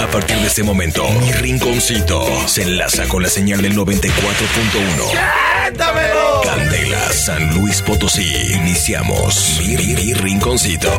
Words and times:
A 0.00 0.06
partir 0.08 0.36
de 0.38 0.46
este 0.46 0.62
momento, 0.62 1.06
mi 1.20 1.32
rinconcito 1.32 2.24
se 2.48 2.62
enlaza 2.62 3.06
con 3.08 3.22
la 3.22 3.28
señal 3.28 3.60
del 3.62 3.76
94.1. 3.76 6.42
Candela, 6.44 7.00
San 7.12 7.54
Luis 7.54 7.82
Potosí. 7.82 8.52
Iniciamos 8.54 9.58
mi, 9.60 9.76
mi- 9.76 9.94
mi 9.94 10.14
rinconcito. 10.14 10.90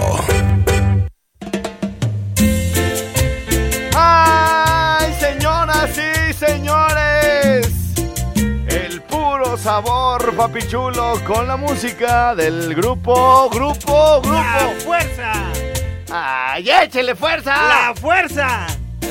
¡Ay, 3.95 5.13
señoras 5.19 5.89
y 5.97 6.33
señores! 6.33 7.67
El 8.67 9.01
puro 9.03 9.57
sabor, 9.57 10.35
papi 10.35 10.67
chulo, 10.67 11.19
con 11.25 11.47
la 11.47 11.55
música 11.57 12.35
del 12.35 12.75
grupo, 12.75 13.49
grupo, 13.49 14.21
grupo. 14.21 14.33
¡La 14.33 14.69
fuerza! 14.83 15.31
¡Ay, 16.11 16.69
échele 16.83 17.15
fuerza! 17.15 17.55
¡La 17.55 17.93
fuerza! 17.95 18.67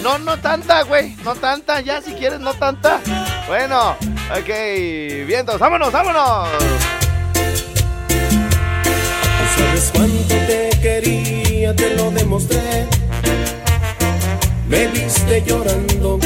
No, 0.07 0.19
no 0.19 0.39
tanta, 0.39 0.83
güey. 0.85 1.17
No 1.25 1.35
tanta, 1.35 1.81
ya 1.81 2.01
si 2.01 2.13
quieres, 2.13 2.39
no 2.39 2.55
tanta. 2.55 3.01
Bueno, 3.49 3.97
ok. 4.31 5.27
Vientos, 5.27 5.59
vámonos, 5.59 5.91
vámonos. 5.91 6.49
¿Sabes 9.57 9.91
cuánto 9.93 10.35
te 10.47 10.71
quería? 10.81 11.75
Te 11.75 11.97
lo 11.97 12.13
demostré. 12.13 12.87
Me 14.69 14.87
viste 14.87 15.43
llorando 15.45 16.21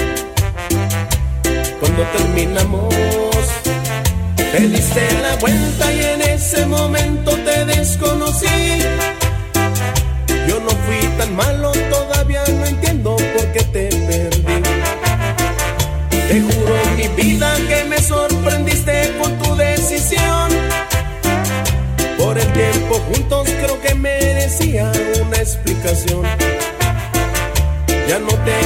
cuando 1.81 2.03
terminamos. 2.19 2.95
Te 4.37 4.61
diste 4.61 5.09
la 5.23 5.37
vuelta 5.37 5.91
y 5.91 6.05
en 6.05 6.21
ese 6.21 6.67
momento 6.67 7.31
te 7.31 7.65
desconocí. 7.65 8.47
Yo 10.47 10.61
no 10.61 10.69
fui 10.69 11.01
tan 11.17 11.35
malo, 11.35 11.73
juntos 23.13 23.49
creo 23.49 23.81
que 23.81 23.95
merecía 23.95 24.91
una 25.25 25.37
explicación. 25.37 26.23
Ya 28.09 28.19
no 28.19 28.29
te 28.29 28.60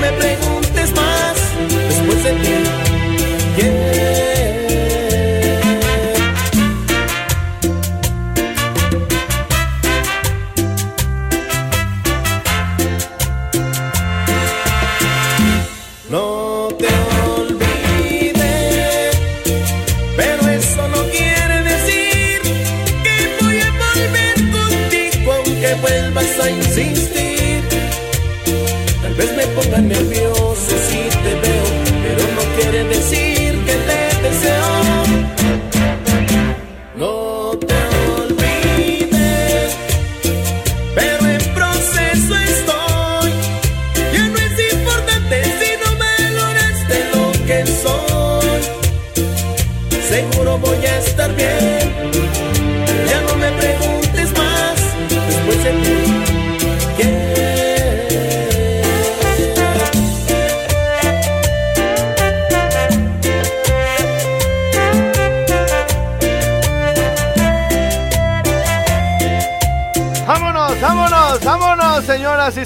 me 0.00 0.12
preguntes 0.12 0.29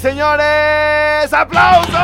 señores. 0.04 1.32
¡Aplausos! 1.32 1.94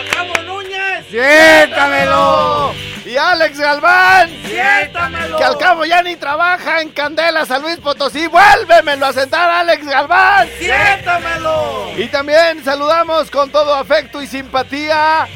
¡Acabo 0.00 0.42
Núñez! 0.46 1.06
¡Siéntamelo! 1.10 2.72
Y 3.04 3.14
Alex 3.18 3.58
Galván, 3.58 4.30
¡Siéntamelo! 4.46 5.36
que 5.36 5.44
al 5.44 5.58
cabo 5.58 5.84
ya 5.84 6.02
ni 6.02 6.16
trabaja 6.16 6.80
en 6.80 6.88
Candela, 6.88 7.44
San 7.44 7.60
Luis 7.60 7.76
Potosí. 7.76 8.26
¡Vuélvemelo 8.26 9.04
a 9.04 9.12
sentar, 9.12 9.50
Alex 9.50 9.86
Galván! 9.86 10.48
¡Siéntamelo! 10.58 11.90
Y 11.98 12.06
también 12.06 12.64
saludamos 12.64 13.30
con 13.30 13.50
todo 13.50 13.74
afecto 13.74 14.22
y 14.22 14.26
simpatía 14.26 15.28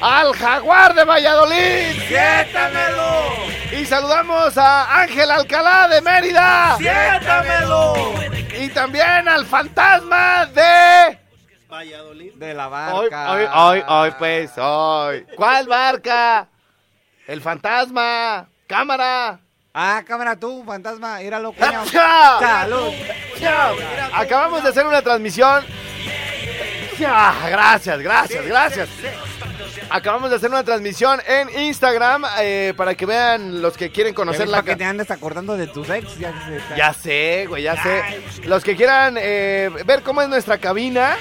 al 0.00 0.32
Jaguar 0.34 0.94
de 0.94 1.04
Valladolid. 1.04 2.02
¡Siéntamelo! 2.08 3.48
Y 3.72 3.84
saludamos 3.84 4.56
a 4.56 5.02
Ángel 5.02 5.30
Alcalá 5.30 5.88
de 5.88 6.00
Mérida. 6.00 6.76
¡Siéntamelo! 6.78 8.14
Y 8.58 8.68
también 8.70 9.28
al 9.28 9.44
fantasma 9.46 10.46
de... 10.46 11.18
De 12.36 12.54
la 12.54 12.68
Hoy, 12.94 13.08
hoy, 13.12 13.44
hoy, 13.54 13.82
hoy, 13.86 14.10
pues, 14.18 14.52
hoy. 14.56 15.26
¿Cuál 15.36 15.66
barca? 15.66 16.48
El 17.26 17.42
fantasma. 17.42 18.48
Cámara. 18.66 19.38
Ah, 19.74 20.02
cámara 20.06 20.34
tú, 20.34 20.64
fantasma, 20.64 21.22
íralo. 21.22 21.54
¡Chao! 21.90 22.40
Salud. 22.40 22.92
¡Chao! 23.38 23.76
Acabamos 24.14 24.62
de 24.62 24.70
hacer 24.70 24.86
una 24.86 25.02
transmisión. 25.02 25.64
¡Chao! 26.98 27.34
Gracias, 27.50 28.00
gracias, 28.00 28.46
gracias. 28.46 28.88
Acabamos 29.90 30.28
de 30.30 30.36
hacer 30.36 30.50
una 30.50 30.62
transmisión 30.64 31.20
en 31.26 31.48
Instagram 31.62 32.24
eh, 32.40 32.74
para 32.76 32.94
que 32.94 33.06
vean 33.06 33.62
los 33.62 33.76
que 33.76 33.90
quieren 33.90 34.12
conocer 34.14 34.46
la 34.48 34.62
que 34.62 34.76
te 34.76 34.84
andas 34.84 35.10
acordando 35.10 35.56
de 35.56 35.66
tus 35.66 35.88
ex. 35.88 36.18
Ya, 36.18 36.32
se- 36.46 36.76
Ya 36.76 36.92
sé, 36.92 37.46
güey, 37.48 37.62
ya 37.62 37.82
sé. 37.82 38.02
Los 38.44 38.64
que 38.64 38.76
quieran 38.76 39.16
eh, 39.18 39.70
ver 39.86 40.02
cómo 40.02 40.20
es 40.20 40.28
nuestra 40.28 40.58
cabina, 40.58 41.16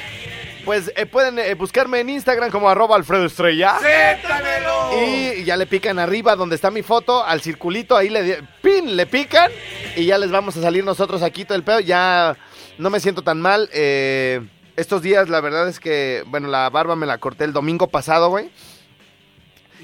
pues 0.66 0.92
eh, 0.98 1.06
pueden 1.06 1.40
eh, 1.40 1.54
buscarme 1.54 2.02
en 2.02 2.10
Instagram 2.10 2.52
como 2.52 2.70
arroba 2.70 2.98
Alfredo 2.98 3.26
Estrella. 3.26 3.78
¡Siéntamelo! 3.80 5.02
Y 5.02 5.44
ya 5.46 5.56
le 5.56 5.66
pican 5.66 5.98
arriba 5.98 6.36
donde 6.36 6.56
está 6.56 6.70
mi 6.70 6.84
foto, 6.84 7.24
al 7.24 7.40
circulito, 7.42 7.96
ahí 7.96 8.10
le 8.10 8.44
pin, 8.62 8.98
le 8.98 9.06
pican 9.06 9.50
y 9.96 10.06
ya 10.06 10.18
les 10.18 10.30
vamos 10.30 10.58
a 10.58 10.62
salir 10.62 10.84
nosotros 10.84 11.24
aquí 11.24 11.46
todo 11.46 11.56
el 11.58 11.64
pedo. 11.64 11.80
Ya 11.80 12.36
no 12.78 12.90
me 12.90 13.00
siento 13.00 13.22
tan 13.22 13.40
mal. 13.40 13.70
eh, 13.72 14.42
estos 14.78 15.02
días, 15.02 15.28
la 15.28 15.42
verdad 15.42 15.68
es 15.68 15.80
que, 15.80 16.24
bueno, 16.28 16.48
la 16.48 16.70
barba 16.70 16.96
me 16.96 17.06
la 17.06 17.18
corté 17.18 17.44
el 17.44 17.52
domingo 17.54 17.88
pasado, 17.88 18.30
güey. 18.30 18.50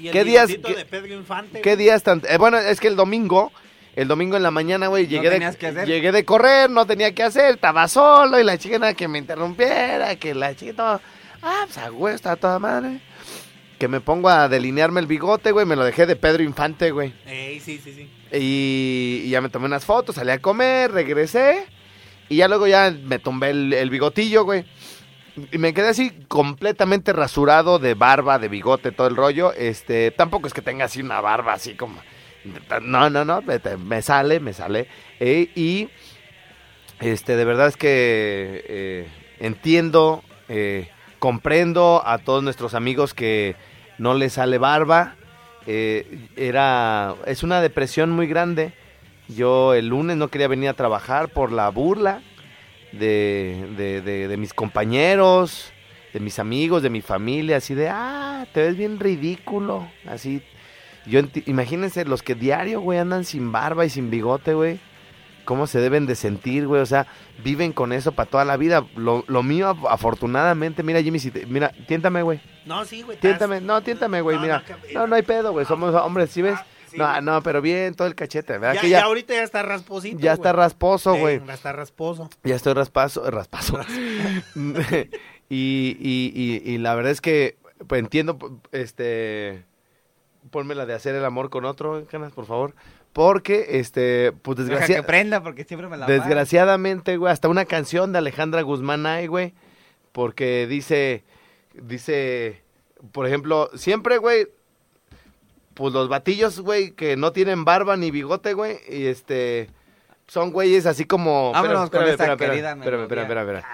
Y 0.00 0.08
el 0.08 0.12
¿Qué 0.12 0.24
días- 0.24 0.48
qué- 0.64 0.74
de 0.74 0.84
Pedro 0.86 1.14
Infante. 1.14 1.60
¿Qué 1.60 1.76
días 1.76 2.02
tan...? 2.02 2.22
eh, 2.28 2.38
bueno, 2.38 2.58
es 2.58 2.80
que 2.80 2.88
el 2.88 2.96
domingo, 2.96 3.52
el 3.94 4.08
domingo 4.08 4.36
en 4.36 4.42
la 4.42 4.50
mañana, 4.50 4.88
güey, 4.88 5.06
llegué, 5.06 5.30
que 5.30 5.38
de, 5.38 5.44
hacer. 5.44 5.86
llegué 5.86 6.10
de 6.12 6.24
correr, 6.24 6.70
no 6.70 6.86
tenía 6.86 7.14
que 7.14 7.22
hacer, 7.22 7.54
estaba 7.54 7.86
solo 7.88 8.40
y 8.40 8.44
la 8.44 8.58
chica 8.58 8.78
nada 8.78 8.94
que 8.94 9.06
me 9.06 9.18
interrumpiera, 9.18 10.16
que 10.16 10.34
la 10.34 10.54
chica 10.56 11.00
ah, 11.42 11.62
pues 11.66 11.78
a 11.78 11.88
güey, 11.90 12.14
está 12.14 12.36
toda 12.36 12.58
madre. 12.58 13.00
Que 13.78 13.88
me 13.88 14.00
pongo 14.00 14.28
a 14.28 14.48
delinearme 14.48 15.00
el 15.00 15.06
bigote, 15.06 15.50
güey, 15.52 15.66
me 15.66 15.76
lo 15.76 15.84
dejé 15.84 16.06
de 16.06 16.16
Pedro 16.16 16.42
Infante, 16.42 16.90
güey. 16.92 17.12
Ey, 17.26 17.58
sí, 17.60 17.80
sí, 17.82 17.92
sí. 17.92 18.08
Y, 18.32 19.22
y 19.26 19.30
ya 19.30 19.40
me 19.40 19.48
tomé 19.48 19.66
unas 19.66 19.84
fotos, 19.84 20.14
salí 20.16 20.30
a 20.30 20.40
comer, 20.40 20.90
regresé. 20.92 21.66
Y 22.28 22.36
ya 22.36 22.48
luego 22.48 22.66
ya 22.66 22.90
me 23.04 23.18
tumbé 23.18 23.50
el, 23.50 23.72
el 23.74 23.90
bigotillo, 23.90 24.44
güey. 24.44 24.64
Y 25.50 25.58
me 25.58 25.74
quedé 25.74 25.88
así 25.88 26.12
completamente 26.28 27.12
rasurado 27.12 27.78
de 27.78 27.94
barba, 27.94 28.38
de 28.38 28.48
bigote, 28.48 28.92
todo 28.92 29.08
el 29.08 29.16
rollo. 29.16 29.52
Este, 29.52 30.10
tampoco 30.12 30.46
es 30.46 30.54
que 30.54 30.62
tenga 30.62 30.84
así 30.84 31.00
una 31.00 31.20
barba 31.20 31.54
así 31.54 31.74
como... 31.74 32.00
No, 32.82 33.08
no, 33.08 33.24
no, 33.24 33.42
me, 33.42 34.02
sale, 34.02 34.38
me 34.38 34.52
sale. 34.52 34.86
Eh, 35.18 35.50
y 35.54 35.88
este, 37.00 37.36
de 37.36 37.44
verdad 37.44 37.68
es 37.68 37.76
que 37.76 38.64
eh, 38.68 39.08
entiendo, 39.40 40.22
eh, 40.48 40.88
comprendo 41.18 42.02
a 42.04 42.18
todos 42.18 42.42
nuestros 42.42 42.74
amigos 42.74 43.14
que 43.14 43.56
no 43.98 44.14
les 44.14 44.34
sale 44.34 44.58
barba. 44.58 45.16
Eh, 45.66 46.28
era, 46.36 47.14
es 47.26 47.42
una 47.42 47.60
depresión 47.60 48.10
muy 48.10 48.26
grande. 48.26 48.72
Yo 49.28 49.74
el 49.74 49.88
lunes 49.88 50.16
no 50.16 50.28
quería 50.28 50.48
venir 50.48 50.68
a 50.68 50.74
trabajar 50.74 51.30
por 51.30 51.50
la 51.50 51.70
burla 51.70 52.20
de, 52.98 53.66
de, 53.76 54.00
de- 54.00 54.28
de 54.28 54.36
mis 54.36 54.52
compañeros, 54.54 55.72
de 56.12 56.20
mis 56.20 56.38
amigos, 56.38 56.82
de 56.82 56.90
mi 56.90 57.00
familia, 57.02 57.56
así 57.58 57.74
de, 57.74 57.88
ah, 57.88 58.46
te 58.52 58.62
ves 58.62 58.76
bien 58.76 58.98
ridículo, 59.00 59.88
así. 60.06 60.42
Yo 61.06 61.20
imagínense 61.46 62.04
los 62.06 62.22
que 62.22 62.34
diario, 62.34 62.80
güey, 62.80 62.98
andan 62.98 63.24
sin 63.24 63.52
barba 63.52 63.84
y 63.84 63.90
sin 63.90 64.10
bigote, 64.10 64.54
güey. 64.54 64.78
¿Cómo 65.44 65.66
se 65.66 65.78
deben 65.78 66.06
de 66.06 66.14
sentir, 66.14 66.66
güey? 66.66 66.80
O 66.80 66.86
sea, 66.86 67.06
viven 67.44 67.72
con 67.74 67.92
eso 67.92 68.12
para 68.12 68.30
toda 68.30 68.46
la 68.46 68.56
vida. 68.56 68.86
Lo, 68.96 69.24
lo 69.26 69.42
mío, 69.42 69.68
af- 69.74 69.86
afortunadamente, 69.90 70.82
mira, 70.82 71.02
Jimmy, 71.02 71.18
si 71.18 71.30
te- 71.30 71.44
mira, 71.44 71.70
tiéntame, 71.86 72.22
güey. 72.22 72.40
No, 72.64 72.82
sí, 72.86 73.02
güey. 73.02 73.18
Tiéntame, 73.18 73.60
no, 73.60 73.82
tiéntame, 73.82 74.22
güey, 74.22 74.36
No, 74.36 74.42
mira. 74.42 74.62
No, 74.94 75.06
no 75.06 75.14
hay 75.16 75.22
pedo, 75.22 75.52
güey, 75.52 75.66
somos 75.66 75.94
hombres, 75.94 76.30
¿sí 76.30 76.40
ves? 76.40 76.58
Sí, 76.94 76.98
No, 76.98 77.20
no, 77.20 77.42
pero 77.42 77.60
bien, 77.60 77.94
todo 77.94 78.06
el 78.08 78.14
cachete, 78.14 78.54
¿verdad? 78.54 78.74
Ya, 78.74 78.80
que 78.80 78.88
ya 78.88 78.98
ya, 79.00 79.04
ahorita 79.04 79.34
ya 79.34 79.42
está 79.42 79.62
rasposito. 79.62 80.18
ya 80.18 80.32
está 80.32 80.52
rasposo, 80.52 81.14
Ey, 81.14 81.20
güey. 81.20 81.46
Ya 81.46 81.54
está 81.54 81.72
rasposo. 81.72 82.30
Ya 82.44 82.54
estoy 82.56 82.72
raspazo, 82.74 83.30
raspazo. 83.30 83.78
y, 85.48 85.96
y, 86.00 86.32
y, 86.34 86.62
y 86.72 86.78
la 86.78 86.94
verdad 86.94 87.12
es 87.12 87.20
que 87.20 87.56
pues, 87.86 87.98
entiendo, 88.00 88.38
este, 88.72 89.64
ponme 90.50 90.74
la 90.74 90.86
de 90.86 90.94
hacer 90.94 91.14
el 91.14 91.24
amor 91.24 91.50
con 91.50 91.64
otro, 91.64 92.04
Canas, 92.10 92.32
por 92.32 92.46
favor. 92.46 92.74
Porque, 93.12 93.78
este, 93.78 94.32
pues 94.32 94.58
Deja 94.58 94.70
desgracia- 94.70 94.96
que 94.96 95.02
prenda 95.04 95.42
porque 95.42 95.64
siempre 95.64 95.88
me 95.88 95.96
la 95.96 96.06
desgraciadamente, 96.06 97.16
güey, 97.16 97.32
hasta 97.32 97.48
una 97.48 97.64
canción 97.64 98.12
de 98.12 98.18
Alejandra 98.18 98.62
Guzmán 98.62 99.06
hay, 99.06 99.26
güey. 99.28 99.54
Porque 100.12 100.66
dice, 100.68 101.22
dice, 101.74 102.62
por 103.12 103.26
ejemplo, 103.26 103.70
siempre, 103.74 104.18
güey, 104.18 104.48
pues 105.74 105.92
los 105.92 106.08
batillos, 106.08 106.60
güey, 106.60 106.92
que 106.92 107.16
no 107.16 107.32
tienen 107.32 107.64
barba 107.64 107.96
ni 107.96 108.10
bigote, 108.10 108.54
güey, 108.54 108.78
y 108.88 109.06
este, 109.06 109.68
son 110.26 110.50
güeyes 110.52 110.86
así 110.86 111.04
como... 111.04 111.52
Vámonos 111.52 111.90
con 111.90 112.02
espérame, 112.02 112.10
esta 112.10 112.32
espérame, 112.32 112.38
querida 112.38 112.72
espérame, 112.72 113.02
espérame, 113.02 113.40
espérame. 113.40 113.64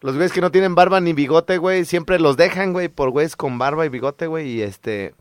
Los 0.00 0.14
güeyes 0.14 0.32
que 0.32 0.40
no 0.40 0.50
tienen 0.50 0.74
barba 0.74 1.00
ni 1.00 1.12
bigote, 1.12 1.58
güey, 1.58 1.84
siempre 1.84 2.18
los 2.18 2.36
dejan, 2.36 2.72
güey, 2.72 2.88
por 2.88 3.10
güeyes 3.10 3.36
con 3.36 3.58
barba 3.58 3.86
y 3.86 3.88
bigote, 3.88 4.26
güey, 4.26 4.48
y 4.48 4.62
este... 4.62 5.14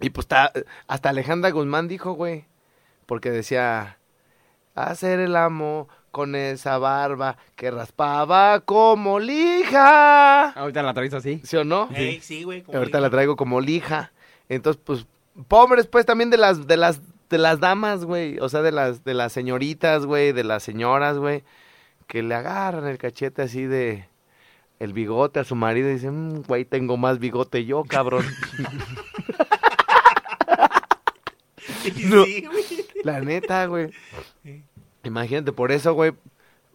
Y 0.00 0.10
pues 0.10 0.24
está, 0.24 0.52
hasta 0.88 1.10
Alejandra 1.10 1.50
Guzmán 1.50 1.86
dijo, 1.86 2.12
güey, 2.12 2.44
porque 3.06 3.30
decía, 3.30 3.98
hacer 4.74 5.20
el 5.20 5.36
amo 5.36 5.88
con 6.10 6.34
esa 6.34 6.78
barba 6.78 7.36
que 7.56 7.70
raspaba 7.70 8.60
como 8.60 9.18
lija. 9.18 10.50
Ahorita 10.50 10.82
la 10.82 10.92
traes 10.92 11.14
así. 11.14 11.40
¿Sí 11.44 11.56
o 11.56 11.64
no? 11.64 11.88
Sí, 12.20 12.42
güey. 12.44 12.64
Ahorita 12.72 13.00
la 13.00 13.10
traigo 13.10 13.36
como 13.36 13.60
lija. 13.60 14.12
Entonces, 14.54 14.82
pues, 14.84 15.06
pobres, 15.48 15.86
pues, 15.86 16.04
también 16.04 16.30
de 16.30 16.36
las, 16.36 16.66
de 16.66 16.76
las, 16.76 17.00
de 17.30 17.38
las 17.38 17.58
damas, 17.60 18.04
güey. 18.04 18.38
O 18.40 18.48
sea, 18.48 18.60
de 18.62 18.72
las, 18.72 19.02
de 19.04 19.14
las 19.14 19.32
señoritas, 19.32 20.04
güey, 20.04 20.32
de 20.32 20.44
las 20.44 20.62
señoras, 20.62 21.16
güey, 21.16 21.42
que 22.06 22.22
le 22.22 22.34
agarran 22.34 22.86
el 22.86 22.98
cachete 22.98 23.42
así 23.42 23.64
de 23.64 24.08
el 24.78 24.92
bigote 24.92 25.40
a 25.40 25.44
su 25.44 25.54
marido 25.54 25.88
y 25.88 25.94
dicen, 25.94 26.40
"Mm, 26.40 26.42
güey, 26.42 26.64
tengo 26.64 26.96
más 26.96 27.18
bigote 27.18 27.64
yo, 27.64 27.84
cabrón. 27.84 28.24
Sí, 31.82 32.06
No. 32.06 32.24
La 33.04 33.20
neta, 33.20 33.66
güey. 33.66 33.90
Imagínate, 35.04 35.52
por 35.52 35.72
eso, 35.72 35.94
güey, 35.94 36.12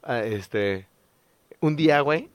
ah, 0.04 0.20
este, 0.20 0.88
un 1.62 1.76
día, 1.76 2.02
güey, 2.02 2.30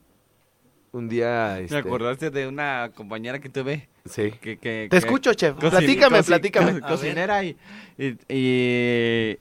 un 0.92 1.08
día, 1.08 1.58
este, 1.60 1.74
Me 1.74 1.80
acordaste 1.80 2.30
de 2.30 2.46
una 2.46 2.90
compañera 2.94 3.40
que 3.40 3.48
tuve. 3.48 3.88
Sí. 4.04 4.32
Que, 4.32 4.58
que, 4.58 4.88
Te 4.88 4.88
que- 4.90 4.96
escucho, 4.96 5.32
chef. 5.34 5.54
platícame, 5.56 6.22
platícame. 6.22 6.80
co- 6.80 6.88
cocinera 6.88 7.42
y, 7.44 7.56
y, 7.98 8.16
y 8.28 9.38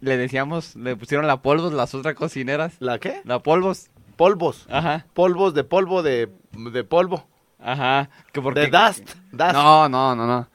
le 0.00 0.16
decíamos, 0.16 0.76
le 0.76 0.96
pusieron 0.96 1.26
la 1.26 1.42
polvos 1.42 1.72
las 1.72 1.94
otras 1.94 2.14
cocineras. 2.14 2.74
¿La 2.80 2.98
qué? 2.98 3.20
La 3.24 3.38
polvos. 3.40 3.90
Polvos. 4.16 4.66
Ajá, 4.68 5.06
Polvos 5.14 5.54
de 5.54 5.64
polvo 5.64 6.02
de, 6.02 6.28
de 6.52 6.84
polvo. 6.84 7.26
ajá. 7.58 8.10
Que 8.32 8.42
porque, 8.42 8.60
De 8.60 8.66
dust. 8.68 9.08
dust. 9.32 9.52
No, 9.52 9.88
no, 9.88 10.14
no, 10.14 10.26
no. 10.26 10.48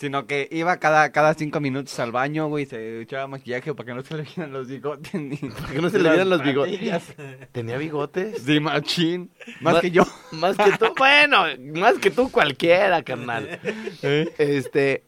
Sino 0.00 0.26
que 0.28 0.48
iba 0.52 0.76
cada, 0.78 1.10
cada 1.10 1.34
cinco 1.34 1.58
minutos 1.58 1.98
al 1.98 2.12
baño, 2.12 2.46
güey, 2.46 2.66
se 2.66 3.00
echaba 3.00 3.26
maquillaje 3.26 3.74
para 3.74 3.86
que 3.88 3.94
no 3.94 4.02
se 4.04 4.14
le 4.16 4.22
vieran 4.22 4.52
los 4.52 4.68
bigotes 4.68 5.14
ni... 5.14 5.36
Para 5.36 5.72
que 5.72 5.80
no 5.82 5.90
se 5.90 5.98
le 5.98 6.08
vieran 6.10 6.30
los 6.30 6.42
bigotes. 6.42 7.02
¿Tenía 7.50 7.76
bigotes? 7.78 8.42
Sí, 8.42 8.60
machín. 8.60 9.30
Más 9.60 9.74
Ma- 9.74 9.80
que 9.80 9.90
yo. 9.90 10.04
Más 10.30 10.56
que 10.56 10.70
tú. 10.78 10.86
Bueno, 10.96 11.44
más 11.74 11.94
que 11.98 12.10
tú 12.12 12.30
cualquiera, 12.30 13.02
carnal. 13.02 13.58
Este. 14.02 15.02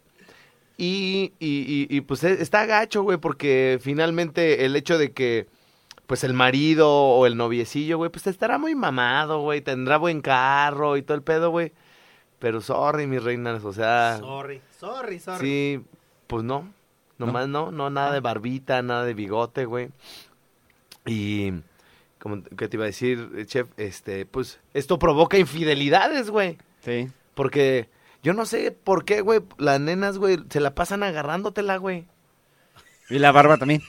Y, 0.76 1.34
y, 1.38 1.86
y, 1.90 1.96
y, 1.96 2.00
pues 2.00 2.24
e- 2.24 2.42
está 2.42 2.66
gacho, 2.66 3.02
güey, 3.02 3.18
porque 3.18 3.78
finalmente 3.82 4.64
el 4.64 4.74
hecho 4.76 4.96
de 4.98 5.12
que, 5.12 5.46
pues 6.06 6.24
el 6.24 6.32
marido 6.32 6.90
o 6.90 7.26
el 7.26 7.36
noviecillo, 7.36 7.98
güey, 7.98 8.10
pues 8.10 8.26
estará 8.26 8.56
muy 8.58 8.74
mamado, 8.74 9.40
güey, 9.42 9.60
tendrá 9.60 9.98
buen 9.98 10.20
carro 10.22 10.96
y 10.96 11.02
todo 11.02 11.16
el 11.16 11.22
pedo, 11.22 11.50
güey. 11.50 11.72
Pero 12.40 12.60
sorry, 12.60 13.06
mis 13.06 13.22
reinas, 13.22 13.64
o 13.64 13.72
sea, 13.72 14.16
Sorry, 14.18 14.60
sorry, 14.78 15.20
sorry. 15.20 15.46
sí, 15.46 15.84
pues 16.26 16.42
no, 16.42 16.72
nomás 17.18 17.46
no, 17.48 17.70
no, 17.70 17.90
nada 17.90 18.12
de 18.12 18.20
barbita, 18.20 18.80
nada 18.82 19.04
de 19.04 19.14
bigote, 19.14 19.66
güey. 19.66 19.90
Y, 21.06 21.52
como 22.18 22.42
que 22.42 22.68
te 22.68 22.76
iba 22.76 22.84
a 22.84 22.86
decir, 22.86 23.44
chef, 23.46 23.68
este, 23.76 24.26
pues 24.26 24.58
esto 24.74 24.98
provoca 24.98 25.38
infidelidades, 25.38 26.30
güey. 26.30 26.58
Sí. 26.80 27.08
Porque 27.34 27.88
yo 28.22 28.32
no 28.32 28.44
sé 28.46 28.72
por 28.72 29.04
qué, 29.04 29.20
güey, 29.20 29.40
las 29.58 29.78
nenas, 29.80 30.18
güey, 30.18 30.38
se 30.48 30.60
la 30.60 30.74
pasan 30.74 31.02
agarrándotela, 31.02 31.76
güey. 31.76 32.06
Y 33.10 33.18
la 33.18 33.32
barba 33.32 33.56
también. 33.58 33.82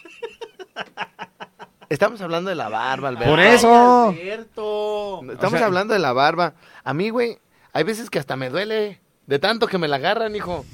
Estamos 1.90 2.22
hablando 2.22 2.50
de 2.50 2.56
la 2.56 2.70
barba, 2.70 3.10
Alberto. 3.10 3.30
Por 3.30 3.40
eso. 3.42 4.10
Ay, 4.10 4.16
es 4.18 4.22
cierto. 4.24 5.22
Estamos 5.30 5.54
O 5.56 5.58
sea- 5.58 5.66
hablando 5.68 5.94
de 5.94 6.00
la 6.00 6.14
barba. 6.14 6.54
A 6.84 6.94
mí, 6.94 7.10
güey, 7.10 7.38
hay 7.74 7.84
veces 7.84 8.10
que 8.10 8.20
hasta 8.20 8.36
me 8.36 8.50
duele. 8.50 9.00
De 9.28 9.40
tanto 9.40 9.68
que 9.68 9.78
me 9.78 9.88
la 9.88 9.98
agarran, 9.98 10.36
hijo. 10.36 10.66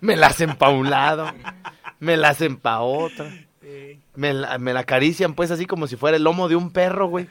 Me 0.00 0.16
la 0.16 0.28
hacen 0.28 0.56
pa' 0.56 0.68
un 0.70 0.90
lado. 0.90 1.26
Me 2.00 2.16
la 2.16 2.30
hacen 2.30 2.56
pa' 2.56 2.80
otro. 2.80 3.26
Me 4.14 4.34
la, 4.34 4.58
me 4.58 4.72
la 4.72 4.80
acarician, 4.80 5.34
pues, 5.34 5.50
así 5.50 5.66
como 5.66 5.86
si 5.86 5.96
fuera 5.96 6.16
el 6.16 6.22
lomo 6.24 6.48
de 6.48 6.56
un 6.56 6.70
perro, 6.70 7.06
güey. 7.08 7.26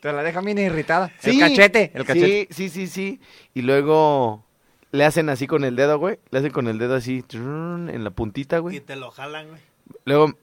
Te 0.00 0.12
la 0.12 0.22
dejan 0.22 0.44
bien 0.44 0.58
irritada. 0.58 1.10
Sí, 1.18 1.30
El 1.30 1.40
cachete, 1.40 1.90
el 1.94 2.04
cachete. 2.04 2.48
Sí, 2.50 2.68
sí, 2.68 2.68
sí, 2.68 2.86
sí. 2.86 3.20
Y 3.54 3.62
luego 3.62 4.44
le 4.92 5.04
hacen 5.04 5.28
así 5.28 5.46
con 5.46 5.64
el 5.64 5.74
dedo, 5.74 5.98
güey. 5.98 6.18
Le 6.30 6.38
hacen 6.38 6.52
con 6.52 6.68
el 6.68 6.78
dedo 6.78 6.94
así, 6.94 7.24
en 7.32 8.04
la 8.04 8.10
puntita, 8.10 8.58
Y 8.58 8.60
güey. 8.60 8.80
te 8.80 8.96
lo 8.96 9.10
jalan, 9.10 9.48
güey. 9.48 9.60
Luego, 10.04 10.38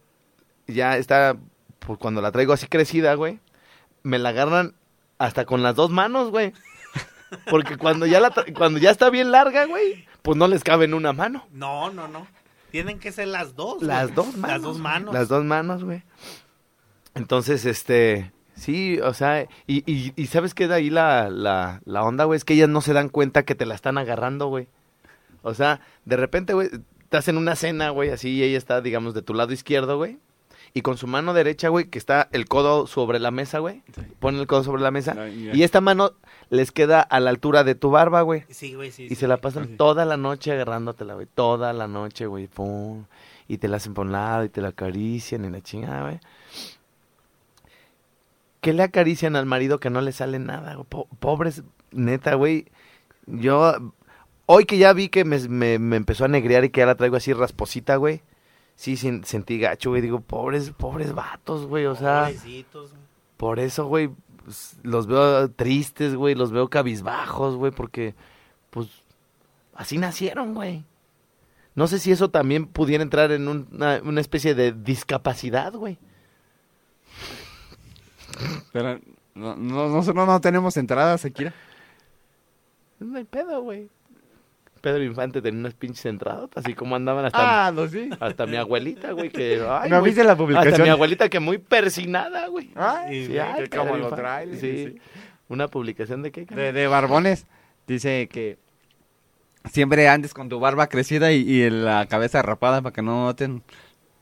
ya 0.68 0.98
está, 0.98 1.38
pues 1.80 1.98
cuando 2.00 2.22
la 2.22 2.32
traigo 2.32 2.54
así 2.54 2.68
crecida, 2.68 3.14
güey, 3.16 3.40
me 4.04 4.20
la 4.20 4.30
agarran 4.30 4.76
hasta 5.18 5.46
con 5.46 5.64
las 5.64 5.76
dos 5.76 5.90
manos, 5.90 6.30
güey. 6.32 6.54
Porque 7.50 7.78
cuando 7.78 8.06
ya, 8.06 8.20
la 8.20 8.32
tra- 8.32 8.54
cuando 8.56 8.80
ya 8.80 8.92
está 8.92 9.10
bien 9.10 9.32
larga, 9.32 9.66
güey, 9.66 10.06
pues 10.22 10.38
no 10.38 10.48
les 10.48 10.64
cabe 10.64 10.86
en 10.86 10.94
una 10.94 11.14
mano. 11.14 11.48
No, 11.52 11.92
no, 11.92 12.08
no. 12.08 12.28
Tienen 12.72 13.00
que 13.00 13.12
ser 13.12 13.28
las 13.28 13.56
dos. 13.56 13.82
Las 13.82 14.04
güey. 14.12 14.16
dos 14.16 14.38
manos. 14.38 14.50
Las 14.52 14.62
dos 14.62 14.78
manos. 14.78 15.14
Las 15.14 15.28
dos 15.30 15.44
manos, 15.44 15.84
güey. 15.84 16.04
Entonces, 17.16 17.66
este, 17.66 18.32
sí, 18.56 19.00
o 19.02 19.14
sea, 19.14 19.44
y, 19.68 19.84
y, 19.92 20.14
y 20.16 20.28
¿sabes 20.28 20.54
qué 20.54 20.68
de 20.68 20.76
ahí 20.76 20.90
la, 20.90 21.30
la, 21.30 21.82
la 21.86 22.04
onda, 22.04 22.24
güey? 22.26 22.38
Es 22.38 22.46
que 22.46 22.54
ellas 22.54 22.70
no 22.70 22.82
se 22.82 22.94
dan 22.94 23.10
cuenta 23.10 23.44
que 23.44 23.56
te 23.56 23.66
la 23.66 23.76
están 23.76 23.98
agarrando, 23.98 24.48
güey. 24.48 24.68
O 25.44 25.54
sea, 25.54 25.82
de 26.06 26.18
repente, 26.18 26.54
güey, 26.54 26.70
estás 27.02 27.28
en 27.28 27.38
una 27.38 27.56
cena, 27.56 27.90
güey, 27.90 28.10
así, 28.10 28.30
y 28.30 28.44
ella 28.44 28.58
está, 28.58 28.82
digamos, 28.82 29.14
de 29.14 29.22
tu 29.22 29.34
lado 29.34 29.54
izquierdo, 29.54 29.98
güey. 29.98 30.18
Y 30.74 30.82
con 30.82 30.98
su 30.98 31.06
mano 31.08 31.34
derecha, 31.34 31.70
güey, 31.70 31.86
que 31.86 32.00
está 32.00 32.30
el 32.32 32.48
codo 32.48 32.88
sobre 32.88 33.20
la 33.20 33.30
mesa, 33.32 33.60
güey. 33.60 33.84
Pone 34.20 34.40
el 34.40 34.48
codo 34.48 34.64
sobre 34.64 34.82
la 34.82 34.90
mesa. 34.92 35.14
No, 35.14 35.28
y 35.28 35.62
esta 35.64 35.82
mano 35.82 36.14
les 36.50 36.72
queda 36.72 37.02
a 37.02 37.20
la 37.20 37.30
altura 37.30 37.64
de 37.64 37.76
tu 37.76 37.92
barba, 37.92 38.22
güey. 38.24 38.44
Sí, 38.50 38.74
güey, 38.74 38.92
sí. 38.92 39.04
Y 39.06 39.10
sí. 39.10 39.16
se 39.16 39.28
la 39.28 39.38
pasan 39.38 39.78
toda 39.78 40.04
la 40.06 40.18
noche 40.18 40.52
agarrándotela, 40.52 41.14
güey. 41.14 41.28
Toda 41.34 41.74
la 41.74 41.88
noche, 41.88 42.26
güey. 42.26 42.48
Pum. 42.48 43.06
Y 43.48 43.58
te 43.60 43.68
la 43.68 43.78
hacen 43.78 43.94
por 43.94 44.06
un 44.08 44.14
lado 44.14 44.46
y 44.46 44.50
te 44.50 44.62
la 44.62 44.70
acarician 44.70 45.46
y 45.46 45.50
la 45.52 45.62
chingada, 45.62 46.02
güey. 46.04 46.20
¿Qué 48.62 48.74
le 48.74 48.84
acarician 48.84 49.36
al 49.36 49.46
marido 49.46 49.80
que 49.80 49.90
no 49.90 50.02
le 50.02 50.12
sale 50.12 50.40
nada? 50.40 50.76
güey? 50.76 50.86
Po- 50.90 51.08
pobres, 51.20 51.64
neta, 51.92 52.36
güey. 52.36 52.66
Yo, 53.28 53.74
hoy 54.46 54.66
que 54.66 54.78
ya 54.78 54.94
vi 54.94 55.10
que 55.10 55.26
me, 55.26 55.38
me- 55.50 55.80
me 55.80 55.98
empezó 55.98 56.26
a 56.26 56.30
negrear 56.30 56.64
y 56.64 56.70
que 56.70 56.80
ya 56.80 56.86
la 56.86 56.96
traigo 56.96 57.18
así 57.18 57.34
rasposita, 57.34 57.98
güey. 57.98 58.22
Sí, 58.76 58.98
sentí 58.98 59.60
gacho, 59.60 59.92
güey. 59.92 60.02
Digo, 60.02 60.20
pobres, 60.20 60.72
pobres 60.72 61.14
vatos, 61.14 61.66
güey. 61.68 61.86
O 61.86 61.96
sea, 61.96 62.26
Pobrecitos, 62.26 62.92
güey. 62.92 63.04
por 63.38 63.60
eso, 63.60 63.86
güey, 63.86 64.10
pues, 64.44 64.78
los 64.84 65.08
veo 65.08 65.50
tristes, 65.52 66.16
güey, 66.16 66.36
los 66.36 66.52
veo 66.52 66.70
cabizbajos, 66.70 67.56
güey, 67.56 67.72
porque, 67.72 68.14
pues, 68.72 68.90
así 69.74 69.98
nacieron, 69.98 70.54
güey. 70.54 70.84
No 71.76 71.88
sé 71.88 71.98
si 72.00 72.12
eso 72.12 72.30
también 72.30 72.68
pudiera 72.68 73.02
entrar 73.04 73.32
en 73.32 73.48
un- 73.48 73.68
una, 73.72 74.00
una 74.04 74.22
especie 74.22 74.54
de 74.54 74.74
discapacidad, 74.74 75.74
güey. 75.74 75.98
Pero 78.72 79.00
no, 79.36 79.56
no, 79.56 79.90
nosotros 79.90 80.28
no 80.28 80.42
tenemos 80.42 80.78
entradas, 80.78 81.26
Akira. 81.26 81.54
No 83.00 83.18
hay 83.18 83.24
pedo, 83.24 83.62
güey. 83.62 83.90
Pedro 84.84 85.02
Infante 85.02 85.42
tenía 85.42 85.62
unas 85.62 85.76
pinches 85.76 86.06
entradas, 86.08 86.50
así 86.56 86.74
como 86.74 86.98
andaban 86.98 87.24
hasta, 87.24 87.68
Ah, 87.68 87.72
no, 87.72 87.88
sí. 87.88 88.10
hasta 88.20 88.46
mi 88.46 88.58
abuelita, 88.58 89.14
güey, 89.14 89.30
que... 89.30 89.66
Ay, 89.70 89.90
¿No 89.90 90.02
viste 90.02 90.26
la 90.26 90.34
Hasta 90.34 90.44
publicación? 90.44 90.82
mi 90.84 90.90
abuelita 90.90 91.30
que 91.30 91.40
muy 91.40 91.58
persinada, 91.58 92.48
güey. 92.48 92.72
Ay, 92.76 93.28
Sí, 93.28 93.38
ay, 93.38 93.70
que 93.70 93.78
como 93.78 93.96
lo 93.96 94.10
trae. 94.10 94.54
Sí. 94.58 94.98
Una 95.48 95.70
publicación 95.70 96.22
de 96.22 96.34
qué? 96.34 96.44
De, 96.46 96.74
de 96.74 96.88
barbones. 96.88 97.48
Dice 97.88 98.28
que 98.30 98.58
siempre 99.72 100.10
andes 100.10 100.34
con 100.34 100.50
tu 100.50 100.60
barba 100.60 100.88
crecida 100.88 101.32
y, 101.32 101.50
y 101.50 101.70
la 101.70 102.06
cabeza 102.08 102.42
rapada 102.42 102.82
para 102.82 102.94
que 102.94 103.02
no 103.02 103.24
noten 103.28 103.64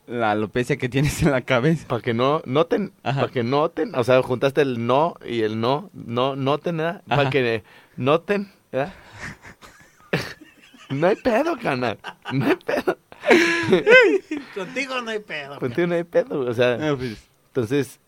la 0.06 0.30
alopecia 0.32 0.78
que 0.78 0.90
tienes 0.90 1.24
en 1.24 1.32
la 1.32 1.42
cabeza. 1.42 1.88
Para 1.88 2.04
que 2.04 2.14
no 2.14 2.44
noten, 2.46 2.94
para 3.02 3.30
que 3.30 3.42
noten, 3.44 3.96
o 3.96 4.04
sea, 4.04 4.22
juntaste 4.22 4.62
el 4.62 4.86
no 4.86 5.16
y 5.26 5.42
el 5.42 5.60
no, 5.60 5.90
no 5.94 6.36
noten, 6.36 6.78
¿verdad? 6.78 7.02
Para 7.08 7.32
que 7.32 7.64
noten, 7.98 8.52
¿verdad? 8.72 8.94
No 10.92 11.08
hay 11.08 11.16
pedo, 11.16 11.58
canal, 11.58 11.98
no 12.32 12.46
hay 12.46 12.56
pedo. 12.56 12.98
Contigo 14.56 15.02
no 15.02 15.12
hay 15.12 15.20
pedo. 15.20 15.60
Contigo 15.60 15.88
no 15.88 15.96
hay 15.96 16.04
pedo, 16.04 16.40
o 16.42 16.54
sea, 16.54 16.74
Ah, 16.82 16.96
pues, 16.98 17.18
entonces, 17.48 18.00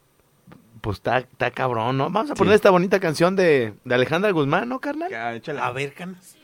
pues 0.82 0.98
está, 0.98 1.20
está 1.20 1.52
cabrón, 1.52 1.98
¿no? 1.98 2.10
Vamos 2.10 2.32
a 2.32 2.34
Sí. 2.36 2.38
poner 2.40 2.54
esta 2.56 2.70
bonita 2.72 3.00
canción 3.00 3.36
de, 3.36 3.74
de 3.86 3.96
Alejandra 3.96 4.32
Guzmán, 4.32 4.68
¿no, 4.70 4.80
carnal? 4.80 5.12
échale. 5.36 5.60
A 5.60 5.72
ver, 5.72 5.94
canas. 5.94 6.38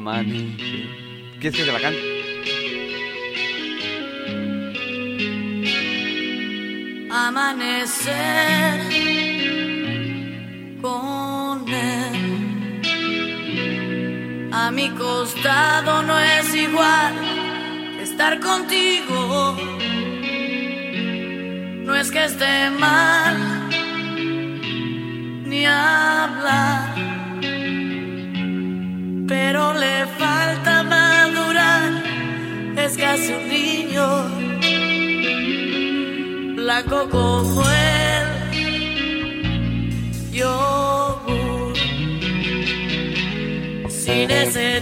Man. 0.00 0.26
sí. 0.26 0.88
¿Quieres 1.40 1.56
que 1.60 1.64
te 1.64 1.72
la 1.72 1.80
cante? 1.80 2.18
amanecer 7.88 8.80
con 10.82 11.64
él. 11.68 12.17
A 14.68 14.70
mi 14.70 14.90
costado 14.90 16.02
no 16.02 16.18
es 16.20 16.54
igual 16.54 17.14
estar 18.02 18.38
contigo. 18.38 19.56
No 21.86 21.96
es 21.96 22.10
que 22.10 22.22
esté 22.26 22.68
mal 22.78 23.34
ni 25.46 25.64
hablar, 25.64 26.94
pero 29.26 29.72
le 29.72 30.06
falta 30.18 30.82
madurar. 30.82 32.02
Es 32.76 32.98
casi 32.98 33.32
un 33.32 33.48
niño 33.48 34.06
blanco 36.56 37.08
como 37.08 37.62
el 37.70 38.26
yogur. 40.30 41.07
Sin 44.08 44.30
ese 44.30 44.80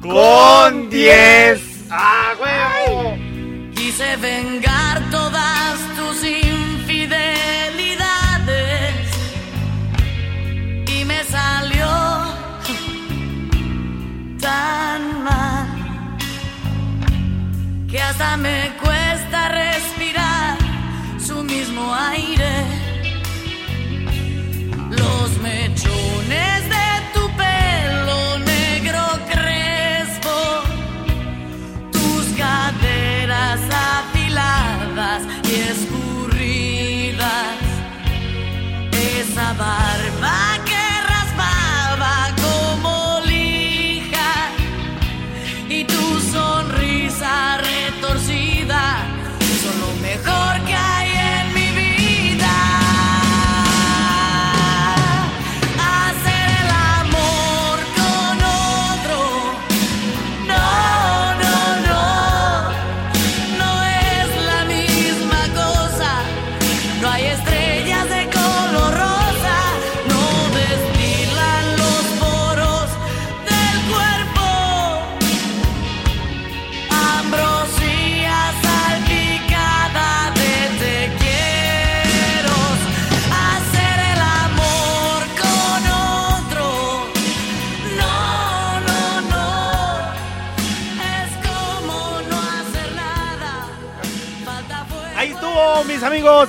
Con 0.00 0.88
10. 0.88 1.60
¡Ah, 1.90 2.32
huevo! 2.40 3.18
Quise 3.74 4.16
vengar 4.16 5.02
todas 5.10 5.78
tus 5.94 6.24
infidelidades 6.24 8.94
y 10.86 11.04
me 11.04 11.22
salió 11.24 11.86
tan 14.40 15.22
mal 15.22 15.68
que 17.90 18.00
hasta 18.00 18.38
me 18.38 18.74
y 35.44 35.54
escurridas 35.70 37.20
esa 38.92 39.52
vaina. 39.54 39.93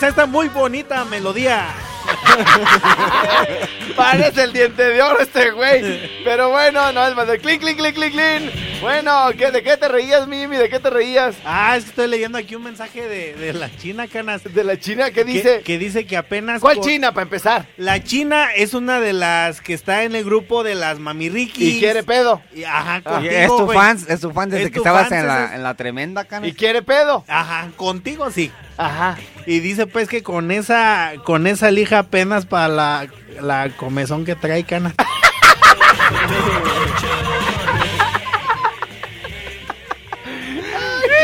A 0.04 0.08
esta 0.08 0.26
muy 0.26 0.50
bonita 0.50 1.06
melodía. 1.06 1.68
Parece 3.96 4.44
el 4.44 4.54
diente 4.54 4.84
de 4.84 5.02
oro 5.02 5.20
este 5.20 5.52
güey. 5.52 6.24
Pero 6.24 6.50
bueno, 6.50 6.92
no 6.92 7.06
es 7.08 7.16
más 7.16 7.28
de 7.28 7.40
clink, 7.40 7.62
clink, 7.62 7.78
clink, 7.78 7.96
clink, 7.96 8.14
clink. 8.14 8.65
Bueno, 8.82 9.30
¿qué, 9.38 9.50
¿de 9.52 9.64
qué 9.64 9.78
te 9.78 9.88
reías, 9.88 10.28
Mimi? 10.28 10.58
¿De 10.58 10.70
qué 10.70 10.80
te 10.80 10.90
reías? 10.92 11.36
Ah, 11.44 11.76
es 11.76 11.86
que 11.86 11.90
estoy 11.90 12.08
leyendo 12.08 12.38
aquí 12.38 12.54
un 12.56 12.64
mensaje 12.64 13.08
de, 13.08 13.34
de 13.34 13.54
la 13.54 13.76
China, 13.78 14.08
canas. 14.08 14.42
¿De 14.44 14.64
la 14.64 14.78
China? 14.80 15.06
¿Qué 15.10 15.24
Que- 15.24 15.24
dice? 15.24 15.62
Que, 15.64 15.80
dice 15.80 16.06
que 16.06 16.16
apenas. 16.18 16.62
¿Cuál 16.62 16.82
China, 16.82 17.12
para 17.12 17.24
empezar? 17.24 17.66
La 17.78 18.04
China 18.04 18.50
es 18.56 18.74
una 18.76 19.00
de 19.00 19.14
las 19.14 19.62
que 19.62 19.74
está 19.74 20.04
en 20.04 20.14
el 20.16 20.24
grupo 20.24 20.64
de 20.64 20.76
las 20.76 21.00
mamirriquis. 21.00 21.76
¿Y 21.76 21.80
quiere 21.80 22.04
pedo? 22.04 22.42
Y- 22.54 22.64
Ajá, 22.64 22.98
Y 23.00 23.02
contigo, 23.02 23.32
es 23.34 23.48
tu 23.48 23.66
güey. 23.66 23.78
fan, 23.78 23.98
es 24.08 24.20
tu 24.22 24.32
fan 24.32 24.50
desde 24.50 24.66
Es 24.66 24.72
que 24.72 24.78
estabas 24.78 25.12
en 25.12 25.26
la, 25.26 25.46
es- 25.46 25.52
en 25.54 25.64
la 25.64 25.74
tremenda, 25.74 26.26
cana. 26.26 26.46
¿Y 26.46 26.54
quiere 26.54 26.82
pedo? 26.84 27.24
Ajá, 27.28 27.70
contigo 27.78 28.30
sí. 28.30 28.52
Ajá. 28.78 29.18
Y 29.48 29.60
dice 29.62 29.88
pues 29.88 30.10
que 30.10 30.22
con 30.22 30.52
esa 30.52 31.14
con 31.24 31.48
esa 31.48 31.72
lija 31.72 32.00
apenas 32.00 32.46
para 32.46 32.68
la, 32.68 33.08
la 33.42 33.70
comezón 33.78 34.26
que 34.26 34.36
trae 34.36 34.64
cana. 34.64 34.94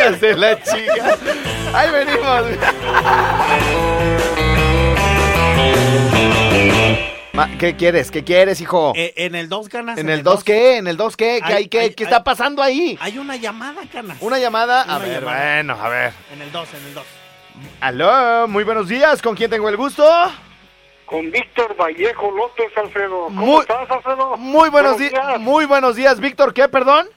Hijas 0.02 0.22
de 0.22 0.38
la 0.38 0.62
chica. 0.64 1.18
Ahí 1.74 1.90
venimos. 1.92 2.46
Ma, 7.34 7.50
¿Qué 7.58 7.76
quieres? 7.78 8.12
¿Qué 8.12 8.24
quieres, 8.24 8.60
hijo? 8.62 8.92
Eh, 8.96 9.14
en 9.16 9.36
el 9.36 9.48
2 9.48 9.70
canas. 9.70 9.98
¿En 9.98 10.10
el 10.10 10.22
2 10.24 10.44
qué? 10.44 10.78
¿En 10.78 10.88
el 10.88 10.98
2 10.98 11.16
qué? 11.16 11.40
¿Qué, 11.40 11.54
Hay- 11.54 11.54
hay, 11.64 11.68
qué, 11.70 11.80
hay- 11.80 11.94
¿qué 11.94 12.04
hay- 12.04 12.10
está 12.10 12.24
pasando 12.24 12.62
ahí? 12.62 12.98
Hay 13.02 13.18
una 13.18 13.36
llamada, 13.38 13.82
canas. 13.92 14.18
Una 14.20 14.38
llamada. 14.38 14.82
A 14.82 14.98
Una 14.98 14.98
ver, 15.00 15.20
llamada. 15.22 15.54
bueno, 15.56 15.78
a 15.82 15.90
ver. 15.90 16.14
En 16.34 16.42
el 16.42 16.52
2, 16.52 16.70
en 16.74 16.88
el 16.88 16.94
2. 16.94 17.06
Aló, 17.80 18.48
muy 18.48 18.64
buenos 18.64 18.88
días. 18.90 19.22
¿Con 19.22 19.36
quién 19.36 19.50
tengo 19.50 19.70
el 19.70 19.78
gusto? 19.78 20.04
Con 21.06 21.30
Víctor 21.32 21.76
Vallejo 21.78 22.32
López, 22.32 22.68
Alfredo. 22.78 23.26
¿Cómo 23.26 23.46
Muy- 23.46 23.62
estás, 23.62 23.90
Alfredo? 23.90 24.38
Muy 24.38 24.70
buenos 24.70 24.98
días. 24.98 25.40
Muy 25.40 25.66
buenos 25.66 25.96
días, 25.96 26.20
Víctor. 26.20 26.54
¿Qué, 26.54 26.68
perdón? 26.70 27.08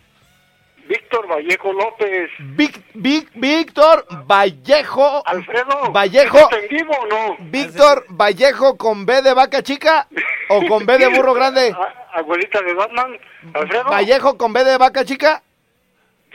Víctor 0.88 1.26
Vallejo 1.28 1.72
López. 1.72 2.30
Vic, 2.38 2.82
Vic- 2.94 3.30
Víctor 3.34 4.06
Vallejo. 4.26 5.22
Alfredo. 5.26 5.92
Vallejo. 5.92 6.38
¿estás 6.38 6.58
en 6.62 6.68
vivo 6.68 6.92
o 7.00 7.06
no? 7.06 7.36
Víctor 7.50 8.04
Vallejo 8.10 8.76
con 8.76 9.06
B 9.06 9.22
de 9.22 9.34
vaca 9.34 9.62
chica 9.62 10.06
o 10.50 10.66
con 10.66 10.84
B 10.86 10.98
de 10.98 11.08
burro 11.08 11.34
grande. 11.34 11.74
Abuelita 12.12 12.60
de 12.62 12.74
Batman. 12.74 13.18
Alfredo. 13.54 13.84
Vallejo 13.90 14.36
con 14.38 14.52
B 14.52 14.62
de 14.64 14.78
vaca 14.78 15.04
chica. 15.04 15.42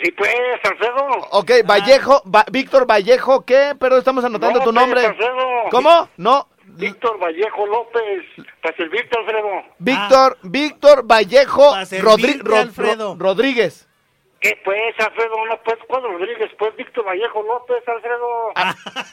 Sí, 0.02 0.12
pues, 0.12 0.34
Alfredo. 0.64 1.08
Ok, 1.32 1.52
Vallejo, 1.66 2.24
Va- 2.34 2.46
Víctor 2.52 2.86
Vallejo, 2.88 3.44
¿qué? 3.46 3.74
Pero 3.80 3.98
estamos 3.98 4.24
anotando 4.24 4.60
tu 4.62 4.72
López, 4.72 4.82
nombre. 4.82 5.06
Alfredo. 5.06 5.36
¿Cómo? 5.72 6.10
No. 6.18 6.48
Víctor 6.66 7.20
Vallejo 7.20 7.66
López. 7.68 8.24
Para 8.62 8.76
servirte, 8.78 9.18
Alfredo. 9.20 9.48
Víctor, 9.78 10.38
Víctor 10.44 11.04
Vallejo 11.06 11.72
Pa' 11.72 11.82
Rodri- 11.82 11.86
servirte, 11.86 12.44
Ro- 12.50 12.56
Alfredo. 12.58 13.16
Ro- 13.16 13.18
Rodríguez. 13.20 13.89
¿Qué 14.40 14.58
pues, 14.64 14.96
Alfredo? 15.00 15.46
No, 15.46 15.62
pues, 15.64 15.78
¿cuál 15.88 16.04
Rodríguez? 16.04 16.52
Pues, 16.58 16.76
Víctor 16.78 17.06
Vallejo 17.06 17.44
López, 17.44 17.88
Alfredo. 17.88 18.52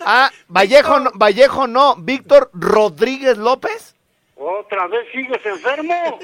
Ah, 0.08 0.30
Vallejo 0.48 1.10
Vallejo 1.14 1.66
no, 1.66 1.96
Víctor 1.96 2.50
Rodríguez 2.52 3.36
López. 3.36 3.95
¿Otra 4.38 4.86
vez 4.88 5.06
sigues 5.12 5.44
enfermo? 5.46 6.18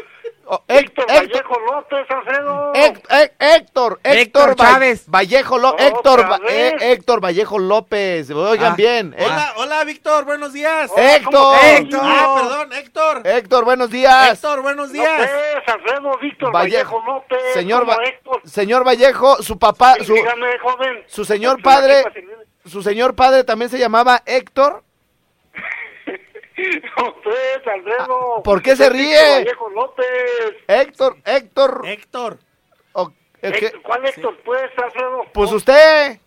Oh, 0.44 0.62
Héctor, 0.68 1.06
Vallejo 1.08 1.58
López, 1.60 2.10
Alfredo. 2.10 2.72
Héctor, 2.74 3.30
Héctor 3.38 4.00
Héctor 4.02 4.56
Chávez. 4.56 5.04
Vallejo 5.08 5.54
¿Otra 5.56 5.86
Héctor, 5.86 6.30
Va- 6.30 6.40
eh, 6.48 6.76
Héctor 6.80 7.20
Vallejo 7.24 7.58
López. 7.58 8.30
Oigan 8.30 8.72
Ah. 8.72 8.76
bien. 8.76 9.12
Hec- 9.14 9.24
Hola, 9.24 9.52
hola, 9.56 9.84
Víctor, 9.84 10.24
buenos 10.26 10.52
días. 10.52 10.90
Héctor. 10.94 11.56
Héctor. 11.64 12.00
Ah, 12.02 12.34
perdón, 12.36 12.72
Héctor. 12.74 13.26
Héctor, 13.26 13.64
buenos 13.64 13.90
días. 13.90 14.32
Héctor, 14.34 14.60
buenos 14.62 14.88
No, 14.88 14.92
días. 14.92 15.16
pues, 15.16 15.68
Alfredo, 15.74 16.18
Víctor 16.20 16.52
Vallejo. 16.52 17.00
Vallejo, 17.00 17.12
López. 17.14 17.52
Señor, 17.54 17.80
¿cómo 17.86 17.92
Va- 17.96 18.04
Héctor? 18.04 18.40
señor 18.44 18.84
Vallejo, 18.86 19.42
su 19.42 19.58
papá, 19.58 19.94
su, 20.02 20.12
Dígame, 20.12 20.58
joven. 20.58 21.04
su 21.06 21.24
señor 21.24 21.62
padre, 21.62 22.04
su 22.66 22.82
señor 22.82 23.14
padre 23.14 23.44
también 23.44 23.70
se 23.70 23.78
llamaba 23.78 24.22
Héctor. 24.26 24.82
No, 26.96 27.14
pues, 27.22 27.66
Alfredo. 27.66 28.36
Ah, 28.38 28.42
¿por 28.42 28.62
qué 28.62 28.76
se 28.76 28.84
Es 28.86 28.92
ríe? 28.92 29.04
Víctor 29.16 29.38
Vallejo 29.44 29.70
López. 29.70 30.06
Héctor, 30.68 31.16
Héctor. 31.24 31.82
Héctor. 31.86 32.38
o- 32.92 33.12
es 33.40 33.52
que- 33.58 33.66
Héctor, 33.66 33.82
¿Cuál 33.82 34.06
Héctor, 34.06 34.36
pues, 34.44 34.70
Alfredo? 34.82 35.22
pues 35.32 35.52
usted, 35.52 36.18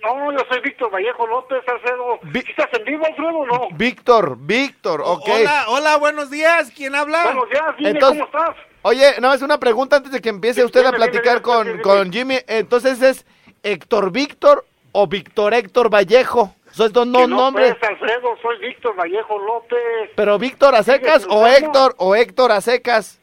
No, 0.00 0.30
yo 0.30 0.38
soy 0.48 0.60
Víctor 0.60 0.92
Vallejo 0.92 1.26
López, 1.26 1.58
Alfredo. 1.66 2.20
Vi- 2.22 2.40
¿Sí 2.42 2.50
¿Estás 2.50 2.68
en 2.78 2.84
vivo, 2.84 3.04
Alfredo, 3.04 3.38
o 3.38 3.46
no? 3.46 3.68
Víctor, 3.72 4.36
Víctor, 4.38 5.02
ok. 5.04 5.28
Hola, 5.28 5.64
hola, 5.68 5.96
buenos 5.96 6.30
días. 6.30 6.70
¿Quién 6.74 6.94
habla? 6.94 7.24
Buenos 7.24 7.48
días, 7.50 7.64
dime, 7.78 7.90
Entonces- 7.90 8.24
¿cómo 8.30 8.38
estás? 8.44 8.56
Oye, 8.82 9.10
nada 9.20 9.34
más 9.34 9.42
una 9.42 9.58
pregunta 9.58 9.96
antes 9.96 10.12
de 10.12 10.20
que 10.20 10.28
empiece 10.28 10.64
usted 10.64 10.80
a 10.86 10.92
dime, 10.92 10.98
dime, 10.98 11.04
platicar 11.10 11.32
dime, 11.38 11.42
con, 11.42 11.58
dime, 11.64 11.72
dime. 11.72 11.82
con 11.82 12.12
Jimmy. 12.12 12.38
Entonces 12.46 13.02
es 13.02 13.26
Héctor 13.64 14.12
Víctor 14.12 14.64
o 14.92 15.08
Víctor 15.08 15.52
Héctor 15.52 15.90
Vallejo. 15.92 16.54
Dos 16.78 17.06
no, 17.06 17.18
Que 17.20 17.26
no, 17.26 17.36
nombres. 17.36 17.74
pues, 17.78 17.90
Alfredo, 17.90 18.36
soy 18.40 18.58
Víctor 18.58 18.96
Vallejo 18.96 19.38
López. 19.38 20.10
Pero 20.14 20.38
Víctor 20.38 20.74
a 20.74 20.82
secas 20.82 21.22
¿Sigues 21.22 21.36
o? 21.36 21.46
Héctor 21.46 21.94
o 21.98 22.14
Héctor 22.14 22.52
a 22.52 22.60
secas. 22.60 23.20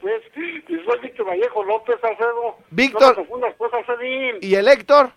pues, 0.00 0.22
y 0.68 0.84
soy 0.84 0.98
Víctor 1.00 1.26
Vallejo 1.26 1.64
López, 1.64 1.96
Alfredo. 2.02 2.56
Víctor. 2.70 3.02
No 3.02 3.08
me 3.08 3.14
confundas, 3.16 3.54
pues. 3.58 3.72
¿Y 4.40 4.54
el 4.54 4.68
Héctor? 4.68 5.10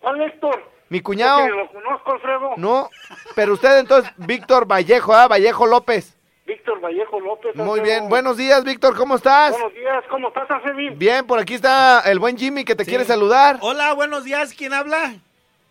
¿Cuál 0.00 0.22
Héctor? 0.22 0.62
Mi 0.88 1.00
cuñado. 1.00 1.40
Porque 1.40 1.56
lo 1.56 1.68
conozco, 1.72 2.12
Alfredo. 2.12 2.50
No. 2.56 2.90
Pero 3.34 3.52
usted 3.54 3.78
entonces, 3.78 4.10
Víctor 4.16 4.66
Vallejo, 4.66 5.12
¿ah? 5.14 5.28
Vallejo 5.28 5.66
López. 5.66 6.16
Víctor 6.46 6.80
Vallejo 6.80 7.18
López. 7.20 7.56
Muy 7.56 7.80
bien. 7.80 8.08
Buenos 8.08 8.36
días, 8.36 8.62
Víctor, 8.62 8.96
¿cómo 8.96 9.16
estás? 9.16 9.50
Buenos 9.52 9.74
días, 9.74 10.04
¿cómo 10.08 10.28
estás, 10.28 10.48
Alfredín? 10.50 10.96
Bien, 10.96 11.26
por 11.26 11.40
aquí 11.40 11.54
está 11.54 12.00
el 12.06 12.20
buen 12.20 12.36
Jimmy 12.38 12.64
que 12.64 12.76
te 12.76 12.84
Sí. 12.84 12.90
quiere 12.90 13.04
saludar. 13.04 13.58
Hola, 13.60 13.92
buenos 13.94 14.22
días. 14.24 14.54
¿Quién 14.54 14.72
habla? 14.72 15.14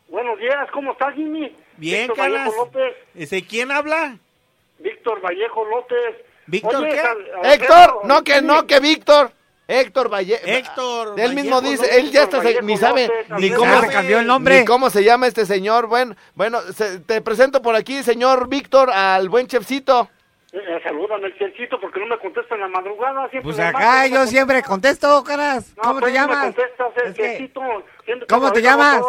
Buenos 0.09 0.37
días, 0.37 0.69
¿cómo 0.73 0.91
estás, 0.91 1.13
Jimmy? 1.15 1.55
Bien, 1.77 2.07
Víctor. 2.07 2.17
Vallejo 2.29 2.55
López. 2.57 2.95
Ese, 3.15 3.45
¿Quién 3.45 3.71
habla? 3.71 4.17
Víctor 4.79 5.21
Vallejo 5.21 5.65
López. 5.65 6.15
¿Víctor 6.47 6.75
Oye, 6.83 6.89
qué? 6.89 7.53
Héctor, 7.53 8.01
no 8.05 8.23
que 8.23 8.33
Jimmy, 8.33 8.47
no 8.47 8.67
que 8.67 8.79
Víctor. 8.81 9.31
Héctor 9.67 10.09
Vallejo. 10.13 10.43
Héctor 10.45 11.19
Él 11.19 11.33
mismo 11.33 11.55
Vallejo 11.61 11.71
dice, 11.83 11.99
él 11.99 12.11
ya 12.11 12.23
está, 12.23 12.37
Vallejo 12.37 12.61
ni 12.61 12.77
sabe 12.77 13.07
López, 13.07 13.39
ni 13.39 13.49
cómo 13.51 13.81
se 13.81 13.87
cambió 13.87 14.19
el 14.19 14.27
nombre. 14.27 14.59
Ni 14.59 14.65
cómo 14.65 14.89
se 14.91 15.03
llama 15.03 15.25
este 15.25 15.45
señor. 15.45 15.87
Bueno, 15.87 16.15
bueno, 16.35 16.61
se- 16.73 16.99
te 16.99 17.19
presento 17.21 17.61
por 17.63 17.75
aquí, 17.75 18.03
señor 18.03 18.47
Víctor, 18.47 18.91
al 18.91 19.27
buen 19.29 19.47
chefcito. 19.47 20.09
Eh, 20.57 20.79
salúdame 20.83 21.27
el 21.27 21.37
cerquito 21.37 21.77
porque 21.81 21.99
no 21.99 22.05
me 22.07 22.17
contesta 22.17 22.55
en 22.55 22.61
la 22.61 22.67
madrugada. 22.69 23.29
Siempre 23.29 23.41
Pues 23.53 23.59
acá 23.59 24.07
yo 24.07 24.25
siempre 24.25 24.63
contesto, 24.63 25.21
caras. 25.25 25.73
No, 25.75 25.83
¿Cómo 25.83 25.99
pues 25.99 26.05
te 26.05 26.11
me 26.11 26.17
llamas? 26.25 26.43
contestas, 26.45 26.91
el 26.97 27.07
Es 27.09 27.15
que- 27.15 28.25
¿Cómo 28.29 28.51
te 28.53 28.61
llamas? 28.61 29.01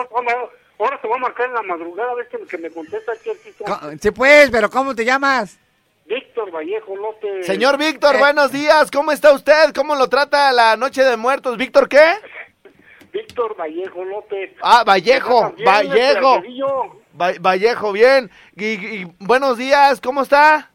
Ahora, 0.78 1.00
te 1.00 1.06
voy 1.08 1.16
a 1.16 1.20
marcar 1.20 1.46
en 1.46 1.54
la 1.54 1.62
madrugada 1.62 2.10
a 2.10 2.14
ver 2.16 2.28
que, 2.28 2.38
que 2.46 2.58
me 2.58 2.68
contesta 2.70 3.12
el 3.12 3.20
Chelsito. 3.22 3.64
Co- 3.64 3.78
Sí, 3.98 4.10
pues, 4.10 4.50
pero 4.50 4.68
¿cómo 4.68 4.94
te 4.94 5.04
llamas? 5.06 5.58
Víctor 6.04 6.50
Vallejo 6.50 6.94
López. 6.96 7.46
Señor 7.46 7.78
Víctor, 7.78 8.16
Eh. 8.16 8.18
buenos 8.18 8.52
días. 8.52 8.90
¿Cómo 8.90 9.10
está 9.12 9.32
usted? 9.32 9.72
¿Cómo 9.74 9.94
lo 9.94 10.08
trata 10.08 10.52
la 10.52 10.76
noche 10.76 11.02
de 11.02 11.16
muertos? 11.16 11.56
¿Víctor 11.56 11.88
qué? 11.88 12.12
Víctor 13.12 13.56
Vallejo 13.56 14.04
López. 14.04 14.50
Ah, 14.62 14.84
Vallejo, 14.84 15.54
También, 15.64 15.96
este, 15.96 16.20
Vallejo. 16.20 17.00
Vallejo, 17.40 17.92
bien. 17.92 18.30
Y, 18.56 18.64
y 18.64 19.04
buenos 19.20 19.56
días, 19.56 20.00
¿cómo 20.02 20.22
está? 20.22 20.70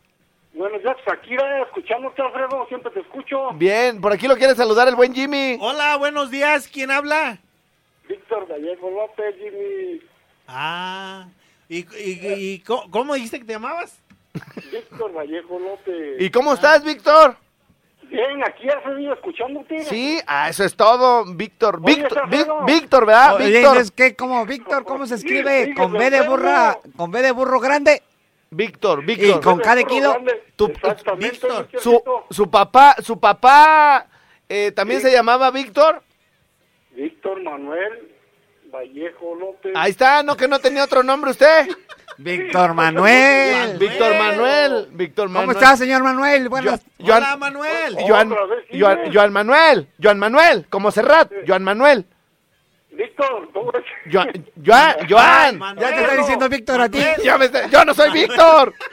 Buenos 0.53 0.81
días, 0.81 0.97
Shakira, 1.07 1.63
escuchándote, 1.63 2.21
Alfredo, 2.21 2.65
siempre 2.67 2.91
te 2.91 2.99
escucho. 2.99 3.51
Bien, 3.53 4.01
por 4.01 4.11
aquí 4.11 4.27
lo 4.27 4.35
quiere 4.35 4.53
saludar 4.53 4.87
el 4.87 4.95
buen 4.95 5.13
Jimmy. 5.13 5.57
Hola, 5.61 5.95
buenos 5.95 6.29
días. 6.29 6.67
¿Quién 6.67 6.91
habla? 6.91 7.39
Víctor 8.07 8.47
Vallejo 8.51 8.89
López, 8.89 9.35
Jimmy. 9.37 10.01
Ah. 10.47 11.27
¿Y, 11.69 11.85
y, 11.97 12.59
cómo 12.59 13.13
dijiste 13.13 13.39
que 13.39 13.45
te 13.45 13.53
llamabas? 13.53 13.97
Víctor 14.71 15.13
Vallejo 15.13 15.57
López. 15.57 16.19
¿Y 16.19 16.29
cómo 16.29 16.53
estás, 16.53 16.83
Víctor? 16.83 17.37
Bien, 18.09 18.43
aquí, 18.43 18.69
Alfredillo, 18.69 19.13
escuchándote. 19.13 19.85
Sí, 19.85 20.19
ah, 20.27 20.49
eso 20.49 20.65
es 20.65 20.75
todo, 20.75 21.23
Víctor. 21.33 21.79
Oye, 21.81 21.95
Víctor. 21.95 22.65
Víctor, 22.65 23.05
¿verdad? 23.05 23.35
Oye, 23.35 23.51
Víctor. 23.51 23.77
es 23.77 23.91
que, 23.91 24.17
¿cómo, 24.17 24.45
Víctor? 24.45 24.83
¿Cómo 24.83 25.07
se 25.07 25.15
escribe? 25.15 25.67
Sí, 25.67 25.73
¿Con 25.75 25.93
B 25.93 26.09
de 26.09 26.27
burra, 26.27 26.77
con 26.97 27.09
B 27.09 27.21
de 27.21 27.31
burro 27.31 27.61
grande? 27.61 28.03
Víctor, 28.61 29.01
Y 29.03 29.05
Víctor. 29.15 29.41
con 29.41 29.59
cada 29.59 29.81
kilo, 29.83 30.17
tu- 30.57 30.67
Víctor, 31.17 31.69
Su, 31.79 32.03
su 32.29 32.49
papá, 32.51 32.97
su 33.01 33.17
papá 33.17 34.07
eh, 34.49 34.73
también 34.73 34.99
Sí. 34.99 35.07
se 35.07 35.13
llamaba 35.13 35.49
Víctor. 35.51 36.03
Víctor 36.91 37.41
Manuel 37.41 38.11
Vallejo 38.65 39.35
López. 39.35 39.71
Ahí 39.73 39.91
está, 39.91 40.21
no 40.23 40.35
que 40.35 40.49
no 40.49 40.59
tenía 40.59 40.83
otro 40.83 41.01
nombre 41.01 41.31
usted. 41.31 41.69
Víctor 42.17 42.73
Manuel. 42.73 43.77
Víctor 43.77 44.17
Manuel, 44.17 44.87
Víctor 44.91 45.29
Manuel. 45.29 45.47
¿Cómo 45.47 45.51
está, 45.57 45.77
señor 45.77 46.03
Manuel? 46.03 46.49
Buenas. 46.49 46.81
Yo- 46.99 47.15
Hola, 47.15 47.27
Joan- 47.29 47.39
Manuel. 47.39 47.95
Joan, 48.05 48.31
Otra 48.33 48.45
vez, 48.47 48.65
sí, 48.69 48.79
Joan-. 48.81 49.13
Joan 49.13 49.31
Manuel, 49.33 49.87
Joan 50.03 50.19
Manuel, 50.19 50.65
como 50.69 50.91
Serrat, 50.91 51.31
Joan 51.47 51.63
Manuel. 51.63 52.05
Víctor, 53.01 53.49
¿cómo 53.53 53.71
es? 53.73 53.83
Joan, 54.13 54.31
Joan, 54.65 54.95
Joan. 55.09 55.59
Ya 55.79 55.89
te 55.95 56.01
está 56.01 56.15
diciendo 56.15 56.49
Víctor 56.49 56.81
a 56.81 56.89
ti. 56.89 56.99
Ya 57.23 57.37
me 57.37 57.45
está- 57.45 57.67
yo 57.67 57.85
no 57.85 57.93
soy 57.93 58.11
Víctor. 58.11 58.73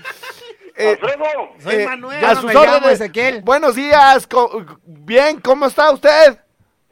Eh, 0.80 0.90
Alfredo, 0.90 1.48
Soy 1.58 1.74
eh, 1.74 1.86
Manuel. 1.88 2.18
a 2.18 2.20
Yo 2.20 2.28
no 2.28 2.34
sus 2.36 2.44
me 2.44 2.54
llamo 2.54 2.76
órdenes. 2.76 3.00
Ezequiel. 3.00 3.42
Buenos 3.42 3.74
días. 3.74 4.28
co- 4.28 4.64
bien, 4.84 5.40
¿cómo 5.40 5.66
está 5.66 5.90
usted? 5.90 6.38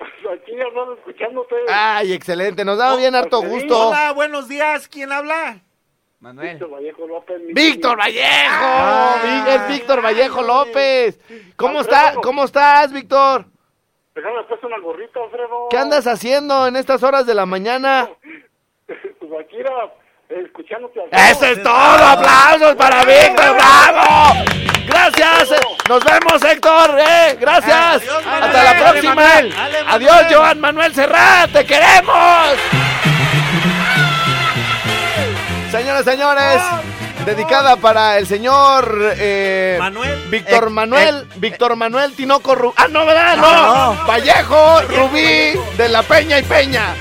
aquí 0.00 0.52
andando 0.61 0.94
escuchándote. 0.94 1.55
Ay, 1.68 2.12
excelente. 2.12 2.64
Nos 2.64 2.79
da 2.79 2.96
bien 2.96 3.14
harto 3.14 3.42
sí. 3.42 3.46
gusto. 3.46 3.90
Hola, 3.90 4.11
buenos 4.12 4.48
días. 4.48 4.88
¿Quién 4.88 5.12
habla? 5.12 5.61
Manuel. 6.18 6.48
Víctor 6.55 6.70
Vallejo 6.72 7.07
López. 7.07 7.40
mi- 7.46 7.52
Víctor 7.52 7.96
Vallejo. 7.96 8.24
Ah. 8.50 9.14
Vi- 9.22 9.50
es 9.52 9.68
Víctor 9.68 10.02
Vallejo 10.05 10.42
López. 10.42 11.20
¿Cómo 11.55 11.79
Alfredo. 11.79 11.96
está? 12.09 12.14
¿Cómo 12.20 12.42
estás, 12.44 12.92
Víctor? 12.92 13.46
Déjame 14.16 14.42
puesto 14.48 14.66
una 14.66 14.79
gorrita, 14.81 15.20
Alfredo. 15.22 15.68
¿Qué 15.70 15.76
andas 15.79 16.07
haciendo 16.07 16.66
en 16.66 16.74
estas 16.76 17.02
horas 17.02 17.26
de 17.26 17.35
la 17.35 17.46
mañana? 17.46 18.09
Pues 19.18 19.44
aquí 19.44 19.57
era 19.57 19.72
eh, 20.29 20.42
escuchándote. 20.46 21.00
Alfredo. 21.00 21.24
¡Eso 21.33 21.44
es 21.46 21.62
todo! 21.64 21.72
¡Aplausos 21.74 22.76
para 22.76 23.05
Víctor! 23.05 23.57
¡Bravo! 23.57 24.35
¡Gracias! 24.87 25.50
eh, 25.50 25.61
Nos 25.88 26.05
vemos, 26.05 26.44
Héctor. 26.44 26.90
¡Eh! 27.00 27.37
¡Gracias! 27.40 27.96
Adiós, 28.02 28.16
¡Hasta 28.26 28.40
Manuel. 28.46 28.64
la 28.64 28.79
próxima! 28.90 29.14
Manuel. 29.16 29.50
Dale, 29.52 29.83
Manuel. 29.83 30.09
¡Adiós, 30.12 30.35
Joan 30.37 30.61
Manuel 30.61 30.94
Serrat! 30.94 31.50
¡Te 31.52 31.66
queremos! 31.66 32.55
Señoras, 35.72 36.05
señores, 36.05 36.62
dedicada 37.26 37.76
para 37.76 38.16
el 38.18 38.26
señor 38.26 39.14
eh, 39.18 39.76
Manuel. 39.78 40.24
Víctor 40.30 40.68
Eh, 40.68 40.70
Manuel, 40.70 41.26
Víctor 41.36 41.76
Manuel 41.76 42.12
Tinoco 42.14 42.54
Rubí. 42.54 42.74
Ah, 42.76 42.86
no, 42.88 43.04
¿verdad? 43.04 43.36
No, 43.36 43.94
No, 43.94 44.06
Vallejo, 44.06 44.80
Rubí, 44.82 45.58
de 45.76 45.88
la 45.90 46.02
Peña 46.02 46.38
y 46.38 46.42
Peña. 46.44 46.94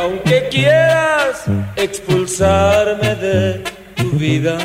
Aunque 0.00 0.48
quieras 0.50 1.44
expulsarme 1.76 3.14
de 3.14 3.64
tu 3.94 4.10
vida 4.10 4.58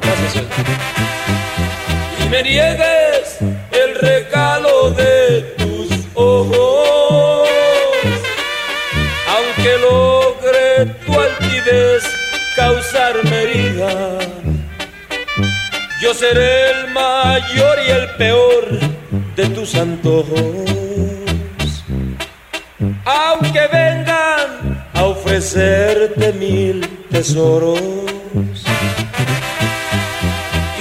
Gracias, 0.00 0.44
y 2.24 2.28
me 2.28 2.42
niegues 2.42 3.38
el 3.72 3.94
regalo 4.00 4.90
de 4.92 5.42
tus 5.58 5.88
ojos, 6.14 7.48
aunque 9.36 9.78
logre 9.78 10.86
tu 11.04 11.12
altivez 11.20 12.17
causarme 12.58 13.42
herida, 13.42 14.18
yo 16.02 16.12
seré 16.12 16.72
el 16.72 16.88
mayor 16.90 17.78
y 17.86 17.90
el 17.90 18.06
peor 18.16 18.64
de 19.36 19.46
tus 19.50 19.76
antojos 19.76 20.78
aunque 23.04 23.60
vengan 23.72 24.86
a 24.92 25.04
ofrecerte 25.04 26.32
mil 26.32 26.80
tesoros 27.10 27.80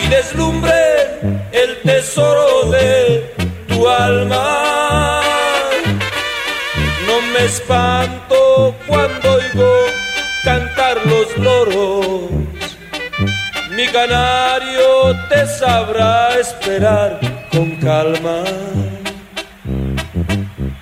y 0.03 0.07
deslumbren 0.09 1.47
el 1.51 1.77
tesoro 1.83 2.71
de 2.71 3.33
tu 3.67 3.87
alma. 3.87 5.21
No 7.07 7.21
me 7.33 7.45
espanto 7.45 8.75
cuando 8.87 9.33
oigo 9.33 9.76
canario 13.97 15.15
te 15.27 15.41
sabrá 15.47 16.37
esperar 16.39 17.19
con 17.51 17.67
calma. 17.77 18.37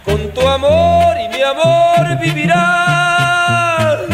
Con 0.03 0.19
tu 0.33 0.41
amor 0.57 1.13
y 1.23 1.27
mi 1.35 1.41
amor 1.53 2.03
vivirás. 2.19 4.09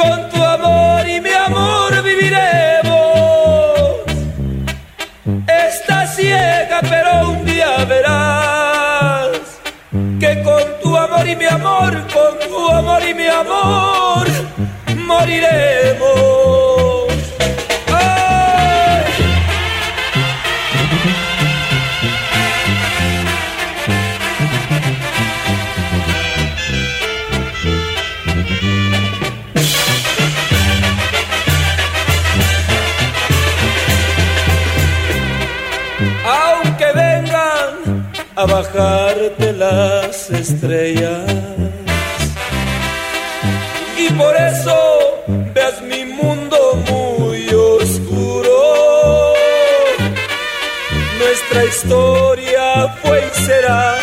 Con 0.00 0.18
tu 0.32 0.40
amor 0.56 1.08
y 1.08 1.18
mi 1.26 1.34
amor 1.48 1.90
viviremos. 2.02 2.94
Estás 5.66 6.16
ciega, 6.16 6.78
pero 6.92 7.30
un 7.30 7.44
día 7.46 7.72
verás 7.92 9.40
que 10.20 10.42
con 10.42 10.64
tu 10.82 10.94
amor 10.94 11.26
y 11.26 11.36
mi 11.36 11.46
amor, 11.46 11.92
con 12.16 12.32
tu 12.50 12.68
amor 12.80 13.02
y 13.10 13.14
mi 13.14 13.28
amor, 13.28 14.26
moriremos. 15.10 16.25
Aunque 36.24 36.86
vengan 36.94 38.12
a 38.34 38.44
bajarte 38.44 39.52
las 39.52 40.30
estrellas. 40.30 41.30
Y 43.98 44.10
por 44.12 44.36
eso 44.36 45.24
veas 45.54 45.80
mi 45.82 46.04
mundo 46.04 46.56
muy 46.88 47.48
oscuro. 47.48 49.34
Nuestra 51.18 51.64
historia 51.64 52.88
fue 53.02 53.24
y 53.26 53.46
será 53.46 53.96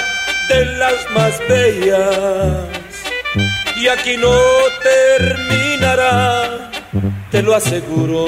de 0.49 0.65
las 0.65 1.09
más 1.11 1.39
bellas. 1.47 2.73
Y 3.77 3.87
aquí 3.87 4.17
no 4.17 4.35
terminará, 4.81 6.71
te 7.29 7.43
lo 7.43 7.53
aseguro. 7.53 8.25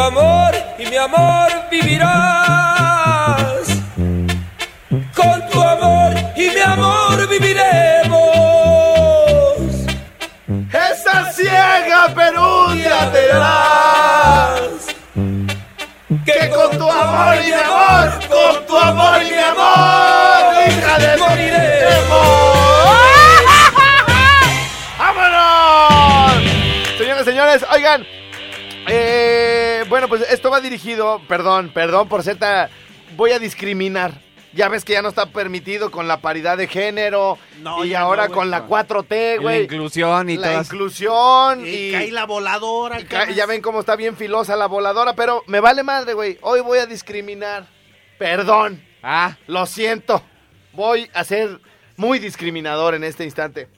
Amor 0.00 0.54
y 0.78 0.86
mi 0.86 0.96
amor 0.96 1.50
vivirás. 1.70 2.08
Con 5.14 5.48
tu 5.50 5.60
amor 5.60 6.14
y 6.34 6.48
mi 6.50 6.60
amor 6.60 7.28
viviremos. 7.28 8.18
Esa 10.72 11.30
ciega 11.32 12.08
peruña 12.14 13.10
te 13.12 13.20
verás. 13.20 14.60
Que 16.24 16.48
con 16.50 16.78
tu 16.78 16.90
amor 16.90 17.36
y 17.44 17.46
mi 17.48 17.52
amor, 17.52 18.10
con 18.28 18.66
tu 18.66 18.76
amor 18.78 19.22
y 19.22 19.30
mi 19.30 19.38
amor, 19.38 20.54
hija 20.68 20.98
de 20.98 21.16
Moriremos. 21.18 22.18
¡Vámonos! 24.98 26.42
Señores, 26.98 27.24
señores, 27.26 27.66
oigan. 27.70 28.06
eh, 28.86 29.47
bueno, 29.88 30.08
pues 30.08 30.22
esto 30.30 30.50
va 30.50 30.60
dirigido, 30.60 31.20
perdón, 31.28 31.70
perdón 31.72 32.08
por 32.08 32.22
ser 32.22 32.36
tan... 32.38 32.68
Voy 33.16 33.30
a 33.32 33.38
discriminar. 33.38 34.12
Ya 34.54 34.68
ves 34.68 34.84
que 34.84 34.94
ya 34.94 35.02
no 35.02 35.08
está 35.10 35.26
permitido 35.26 35.90
con 35.90 36.08
la 36.08 36.20
paridad 36.20 36.56
de 36.56 36.66
género. 36.68 37.38
No, 37.60 37.84
y 37.84 37.94
ahora 37.94 38.28
no, 38.28 38.34
con 38.34 38.50
la 38.50 38.66
4T, 38.66 39.36
La 39.36 39.42
güey. 39.42 39.64
inclusión 39.64 40.30
y 40.30 40.36
La 40.36 40.48
todas. 40.48 40.66
inclusión 40.66 41.66
Y, 41.66 41.68
y... 41.70 41.92
cae 41.92 42.10
la 42.10 42.24
voladora. 42.24 42.98
y 43.00 43.34
ya 43.34 43.46
ven 43.46 43.60
cómo 43.60 43.80
está 43.80 43.94
bien 43.94 44.16
filosa 44.16 44.56
la 44.56 44.66
voladora, 44.66 45.14
pero 45.14 45.42
me 45.46 45.60
vale 45.60 45.82
madre, 45.82 46.14
güey. 46.14 46.38
Hoy 46.40 46.60
voy 46.60 46.78
a 46.78 46.86
discriminar. 46.86 47.66
Perdón, 48.18 48.82
Ah, 49.02 49.36
lo 49.46 49.64
siento. 49.66 50.22
Voy 50.72 51.08
a 51.14 51.22
ser 51.24 51.60
muy 51.96 52.18
discriminador 52.18 52.94
en 52.94 53.04
este 53.04 53.24
instante. 53.24 53.68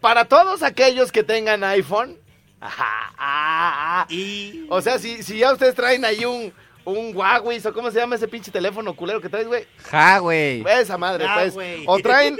Para 0.00 0.24
todos 0.24 0.62
aquellos 0.62 1.12
que 1.12 1.22
tengan 1.22 1.62
iPhone. 1.64 2.18
Ajá, 2.66 3.12
ah, 3.18 4.00
ah. 4.00 4.06
Y. 4.08 4.66
O 4.70 4.80
sea, 4.80 4.98
si, 4.98 5.22
si 5.22 5.38
ya 5.38 5.52
ustedes 5.52 5.74
traen 5.74 6.02
ahí 6.04 6.24
un, 6.24 6.50
un 6.84 7.14
Huawei, 7.14 7.60
o 7.66 7.72
cómo 7.74 7.90
se 7.90 7.98
llama 8.00 8.16
ese 8.16 8.26
pinche 8.26 8.50
teléfono 8.50 8.96
culero 8.96 9.20
que 9.20 9.28
traes, 9.28 9.46
güey. 9.46 9.66
ja, 9.90 10.18
güey. 10.18 10.64
Esa 10.66 10.96
madre, 10.96 11.26
pues. 11.34 11.54
O 11.86 11.98
traen 11.98 12.38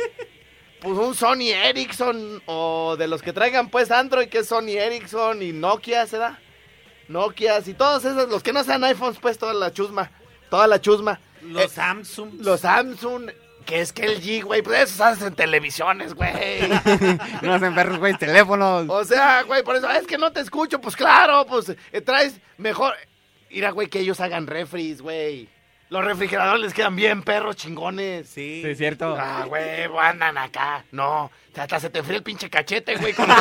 pues 0.80 0.98
un 0.98 1.14
Sony 1.14 1.48
Ericsson 1.52 2.42
o 2.46 2.96
de 2.98 3.06
los 3.06 3.22
que 3.22 3.32
traigan 3.32 3.68
pues 3.70 3.90
Android 3.90 4.28
que 4.28 4.38
es 4.38 4.48
Sony 4.48 4.76
Ericsson 4.78 5.42
y 5.42 5.52
Nokia, 5.52 6.06
¿se 6.06 6.18
da? 6.18 6.38
Nokia 7.08 7.58
y 7.64 7.74
todos 7.74 8.04
esos, 8.04 8.28
los 8.30 8.42
que 8.42 8.52
no 8.52 8.64
sean 8.64 8.84
iPhones 8.84 9.18
pues 9.18 9.38
toda 9.38 9.54
la 9.54 9.72
chusma, 9.72 10.10
toda 10.50 10.66
la 10.66 10.80
chusma. 10.80 11.20
Los 11.42 11.64
Eh, 11.64 11.68
Samsung. 11.68 12.30
los 12.40 12.60
Samsung, 12.60 13.30
que 13.64 13.80
es 13.80 13.92
que 13.92 14.04
el 14.06 14.20
G, 14.22 14.42
güey, 14.44 14.62
pues 14.62 14.80
esos 14.82 15.00
hacen 15.00 15.34
televisiones, 15.34 16.14
güey. 16.14 16.32
No 17.42 17.54
hacen 17.54 17.74
perros, 17.74 17.98
güey, 17.98 18.14
teléfonos. 18.14 18.86
O 18.88 19.04
sea, 19.04 19.42
güey, 19.42 19.62
por 19.62 19.76
eso, 19.76 19.90
es 19.90 20.06
que 20.06 20.18
no 20.18 20.32
te 20.32 20.40
escucho, 20.40 20.80
pues 20.80 20.96
claro, 20.96 21.46
pues 21.46 21.74
eh, 21.92 22.00
traes 22.00 22.40
mejor. 22.58 22.94
Mira, 23.50 23.70
güey, 23.70 23.88
que 23.88 24.00
ellos 24.00 24.20
hagan 24.20 24.46
refris, 24.46 25.00
güey. 25.02 25.48
Los 25.90 26.04
refrigeradores 26.04 26.62
les 26.62 26.74
quedan 26.74 26.96
bien 26.96 27.22
perros 27.22 27.56
chingones. 27.56 28.28
Sí. 28.28 28.60
Sí, 28.64 28.70
es 28.70 28.78
cierto. 28.78 29.16
Ah, 29.18 29.44
güey, 29.46 29.84
andan 30.00 30.36
acá. 30.38 30.84
No, 30.90 31.30
hasta 31.56 31.78
se 31.78 31.90
te 31.90 32.02
fría 32.02 32.16
el 32.16 32.22
pinche 32.24 32.50
cachete, 32.50 32.96
güey. 32.96 33.12
con- 33.12 33.26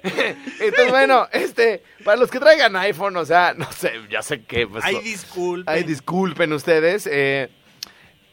Entonces, 0.02 0.90
bueno, 0.90 1.26
este, 1.32 1.82
para 2.04 2.16
los 2.16 2.30
que 2.30 2.38
traigan 2.38 2.76
iPhone, 2.76 3.16
o 3.16 3.24
sea, 3.24 3.52
no 3.56 3.70
sé, 3.72 3.92
ya 4.10 4.22
sé 4.22 4.44
que... 4.44 4.66
Pues, 4.66 4.84
Ay, 4.84 4.94
no- 4.94 5.00
disculpe. 5.00 5.70
Ay, 5.70 5.82
disculpen 5.82 6.52
ustedes. 6.52 7.08
eh, 7.10 7.50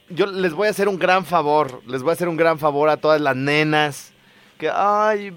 yo 0.09 0.25
les 0.27 0.53
voy 0.53 0.67
a 0.67 0.71
hacer 0.71 0.87
un 0.87 0.99
gran 0.99 1.25
favor, 1.25 1.81
les 1.87 2.01
voy 2.03 2.11
a 2.11 2.13
hacer 2.13 2.27
un 2.27 2.37
gran 2.37 2.59
favor 2.59 2.89
a 2.89 2.97
todas 2.97 3.19
las 3.21 3.35
nenas. 3.35 4.11
Que, 4.57 4.69
ay, 4.73 5.35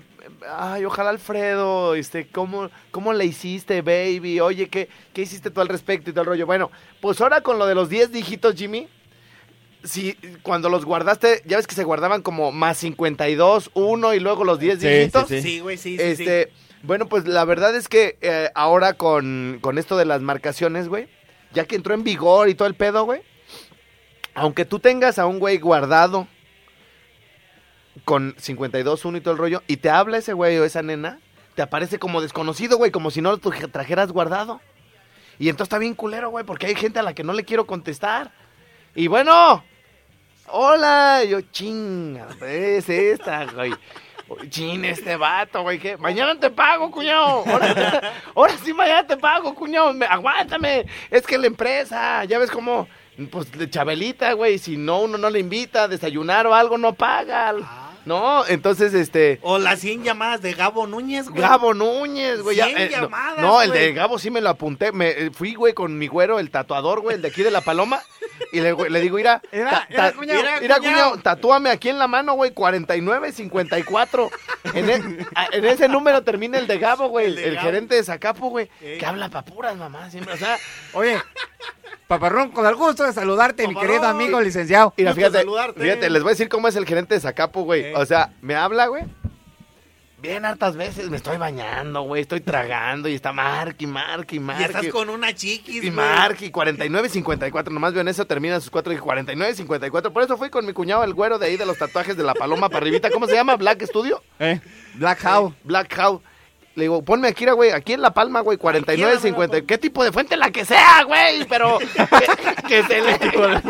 ay, 0.49 0.85
ojalá 0.85 1.11
Alfredo, 1.11 1.95
este, 1.95 2.29
¿cómo, 2.29 2.71
cómo 2.91 3.13
le 3.13 3.25
hiciste, 3.25 3.83
baby? 3.83 4.41
Oye, 4.41 4.69
¿qué, 4.69 4.89
¿qué 5.13 5.23
hiciste 5.23 5.51
tú 5.51 5.61
al 5.61 5.69
respecto 5.69 6.11
y 6.11 6.13
todo 6.13 6.23
el 6.23 6.29
rollo? 6.29 6.47
Bueno, 6.47 6.71
pues 7.01 7.21
ahora 7.21 7.41
con 7.41 7.59
lo 7.59 7.67
de 7.67 7.75
los 7.75 7.89
10 7.89 8.13
dígitos, 8.13 8.55
Jimmy, 8.55 8.89
si 9.85 10.15
cuando 10.43 10.69
los 10.69 10.85
guardaste, 10.85 11.43
ya 11.47 11.57
ves 11.57 11.67
que 11.67 11.75
se 11.75 11.85
guardaban 11.85 12.23
como 12.23 12.53
más 12.53 12.79
52, 12.79 13.71
1 13.75 14.15
y 14.15 14.21
luego 14.21 14.45
los 14.45 14.59
10 14.59 14.81
Sí, 14.81 14.89
dígitos. 14.89 15.29
sí, 15.29 15.41
Sí, 15.43 15.61
güey, 15.61 15.77
sí, 15.79 15.97
sí, 15.97 16.03
Este, 16.03 16.53
bueno, 16.83 17.07
pues 17.09 17.27
la 17.27 17.45
verdad 17.45 17.75
es 17.75 17.89
que 17.89 18.19
eh, 18.21 18.51
ahora 18.55 18.93
con, 18.95 19.59
con 19.61 19.79
esto 19.79 19.97
de 19.97 20.05
las 20.05 20.21
marcaciones, 20.21 20.89
güey, 20.89 21.09
ya 21.53 21.65
que 21.65 21.77
entró 21.77 21.95
en 21.95 22.05
vigor 22.05 22.49
y 22.49 22.55
todo 22.55 22.69
el 22.69 22.75
pedo, 22.75 23.05
güey, 23.05 23.23
aunque 24.39 24.65
tú 24.65 24.79
tengas 24.79 25.19
a 25.19 25.27
un 25.27 25.39
güey 25.39 25.59
guardado 25.59 26.27
con 28.05 28.35
52, 28.39 29.05
1 29.05 29.19
y 29.19 29.21
todo 29.21 29.33
el 29.33 29.39
rollo, 29.39 29.63
y 29.67 29.79
te 29.79 29.91
habla 29.91 30.19
ese 30.19 30.33
güey 30.33 30.57
o 30.59 30.65
esa 30.65 30.83
nena, 30.83 31.19
te 31.55 31.63
aparece 31.63 31.99
como 31.99 32.21
desconocido, 32.21 32.79
güey, 32.79 32.91
como 32.91 33.11
si 33.11 33.21
no 33.21 33.33
lo 33.33 33.39
trajeras 33.39 34.13
guardado. 34.13 34.61
Y 35.39 35.49
entonces 35.49 35.67
está 35.67 35.79
bien 35.79 35.95
culero, 35.95 36.31
güey, 36.31 36.45
porque 36.45 36.67
hay 36.67 36.75
gente 36.75 36.99
a 36.99 37.03
la 37.03 37.15
que 37.15 37.25
no 37.25 37.33
le 37.33 37.45
quiero 37.45 37.67
contestar. 37.67 38.33
Y 38.95 39.09
bueno, 39.09 39.63
hola, 40.49 41.23
yo 41.25 41.41
chinga, 41.41 42.29
es 42.47 42.89
esta, 42.89 43.45
güey. 43.47 43.73
Chin, 44.51 44.85
este 44.85 45.17
vato, 45.17 45.63
güey, 45.63 45.79
que 45.79 45.97
mañana 45.97 46.39
te 46.39 46.51
pago, 46.51 46.91
cuñado. 46.91 47.45
Ahora, 48.35 48.55
sí, 48.63 48.75
mañana 48.75 49.07
te 49.07 49.17
pago, 49.17 49.55
cuñado. 49.55 49.95
Me- 49.95 50.05
aguántame. 50.07 50.85
Es 51.11 51.27
que 51.27 51.39
la 51.39 51.47
empresa, 51.47 52.25
ya 52.25 52.39
ves 52.39 52.51
cómo, 52.51 52.87
pues, 53.31 53.51
de 53.53 53.69
Chabelita, 53.69 54.33
güey, 54.33 54.59
si 54.59 54.77
no, 54.77 55.01
uno 55.01 55.19
no 55.19 55.31
le 55.31 55.41
invita 55.41 55.85
a 55.85 55.89
desayunar 55.89 56.47
o 56.47 56.55
algo, 56.55 56.79
no 56.79 56.93
paga. 56.95 57.55
No, 58.05 58.47
entonces, 58.47 58.95
este, 58.95 59.39
O 59.43 59.59
las 59.59 59.81
100 59.81 60.03
llamadas 60.03 60.41
de 60.41 60.55
Gabo 60.55 60.87
Núñez, 60.87 61.29
güey. 61.29 61.43
Gabo 61.43 61.75
Núñez, 61.75 62.41
güey. 62.41 62.57
ya, 62.57 62.65
100 62.67 62.79
eh, 62.79 62.91
no, 62.95 63.03
llamadas, 63.03 63.39
no, 63.39 63.61
el 63.61 63.69
güey. 63.69 63.81
de 63.83 63.93
Gabo 63.93 64.19
sí 64.19 64.31
me 64.31 64.41
lo 64.41 64.49
apunté. 64.49 64.93
Me, 64.93 65.09
eh, 65.11 65.31
fui, 65.31 65.53
güey, 65.55 65.75
con 65.75 65.99
mi 65.99 66.07
güero, 66.07 66.39
el 66.39 66.51
tatuador, 66.51 67.01
güey, 67.01 67.17
el 67.17 67.23
de 67.23 67.29
aquí 67.29 67.43
de 67.43 67.51
la 67.51 67.61
paloma. 67.61 68.01
Y 68.53 68.61
le, 68.61 68.73
güey, 68.73 68.91
le 68.91 69.01
digo, 69.03 69.17
mira, 69.19 69.43
Mira, 69.53 69.87
ta- 69.95 70.13
cuñado, 70.79 71.19
tatúame 71.19 71.69
aquí 71.69 71.91
en 71.91 71.99
la 71.99 72.09
mano, 72.09 72.33
güey, 72.33 72.53
49, 72.53 73.31
54. 73.33 74.31
En, 74.73 74.89
e- 74.89 75.27
en 75.53 75.65
ese 75.67 75.87
número 75.89 76.23
termina 76.23 76.57
el 76.57 76.67
de 76.67 76.79
Gabo, 76.79 77.09
güey, 77.09 77.27
el, 77.27 77.37
El 77.39 77.45
el 77.45 77.55
Gabo. 77.57 77.67
gerente 77.67 77.95
de 77.97 78.05
Zacapu, 78.05 78.49
güey, 78.49 78.71
Eh. 78.81 78.97
que 78.99 79.05
habla 79.05 79.29
pa' 79.29 79.45
puras, 79.45 79.77
mamá, 79.77 80.09
siempre, 80.11 80.33
o 80.33 80.39
sea, 80.39 80.57
Oye, 80.95 81.19
Paparrón, 82.09 82.51
con 82.53 82.67
el 82.67 82.75
gusto 82.75 83.05
de 83.05 83.13
saludarte, 83.13 83.69
mi 83.69 83.75
querido 83.77 84.05
amigo 84.07 84.41
licenciado. 84.41 84.95
Mira, 84.97 85.15
fíjate, 85.15 85.39
saludarte. 85.41 85.81
fíjate, 85.81 86.09
les 86.09 86.23
voy 86.23 86.31
a 86.31 86.33
decir 86.33 86.49
cómo 86.49 86.67
es 86.67 86.75
el 86.75 86.87
gerente 86.87 87.15
de 87.15 87.21
Zacapu, 87.21 87.65
güey. 87.65 87.83
Eh. 87.85 87.93
O 87.97 88.07
sea, 88.07 88.33
me 88.41 88.55
habla, 88.55 88.87
güey. 88.87 89.05
Bien 90.21 90.45
hartas 90.47 90.75
veces, 90.77 91.11
me 91.11 91.17
estoy 91.19 91.37
bañando, 91.37 92.03
güey, 92.03 92.23
estoy 92.23 92.41
tragando 92.41 93.09
y 93.09 93.15
está 93.15 93.33
marque, 93.33 93.87
marque, 93.87 94.37
Y 94.37 94.41
marque. 94.41 94.65
estás 94.65 94.89
con 94.89 95.11
una 95.11 95.33
chiquis, 95.33 95.77
Y 95.77 95.81
güey. 95.81 95.91
marque, 95.93 96.51
49, 96.51 97.09
54, 97.11 97.73
nomás 97.73 97.93
veo 97.93 98.01
en 98.01 98.09
eso, 98.09 98.25
terminan 98.27 98.61
sus 98.61 98.71
cuatro 98.71 98.93
y 98.93 98.97
49, 98.97 99.55
54. 99.55 100.13
Por 100.13 100.23
eso 100.25 100.37
fui 100.37 100.49
con 100.51 100.67
mi 100.67 100.73
cuñado, 100.73 101.05
el 101.05 101.13
güero 101.15 101.39
de 101.39 101.47
ahí 101.47 101.57
de 101.57 101.67
los 101.67 101.79
tatuajes 101.79 102.17
de 102.17 102.25
la 102.25 102.35
paloma 102.35 102.69
para 102.71 102.79
arribita. 102.79 103.11
¿Cómo 103.11 103.27
se 103.29 103.35
llama? 103.35 103.55
Black 103.57 103.85
Studio. 103.85 104.21
Eh, 104.41 104.59
Black 104.95 105.19
House. 105.21 105.53
Black 105.63 105.95
House. 105.95 106.21
Le 106.79 106.85
digo, 106.85 107.03
ponme 107.03 107.27
aquí, 107.27 107.45
güey, 107.45 107.73
aquí 107.73 107.95
en 107.95 108.03
La 108.03 108.15
Palma, 108.15 108.39
güey, 108.41 108.57
49, 108.57 108.95
Aquí 108.95 109.27
en 109.27 109.33
La 109.33 109.37
50. 109.37 109.67
¿Qué 109.67 109.79
tipo 109.79 110.05
de 110.05 110.13
fuente? 110.13 110.37
La 110.37 110.53
que 110.53 110.65
sea, 110.65 111.03
güey, 111.03 111.45
pero 111.49 111.79
que, 112.69 112.69
que 112.69 112.83
se 112.85 113.01
lea. 113.03 113.63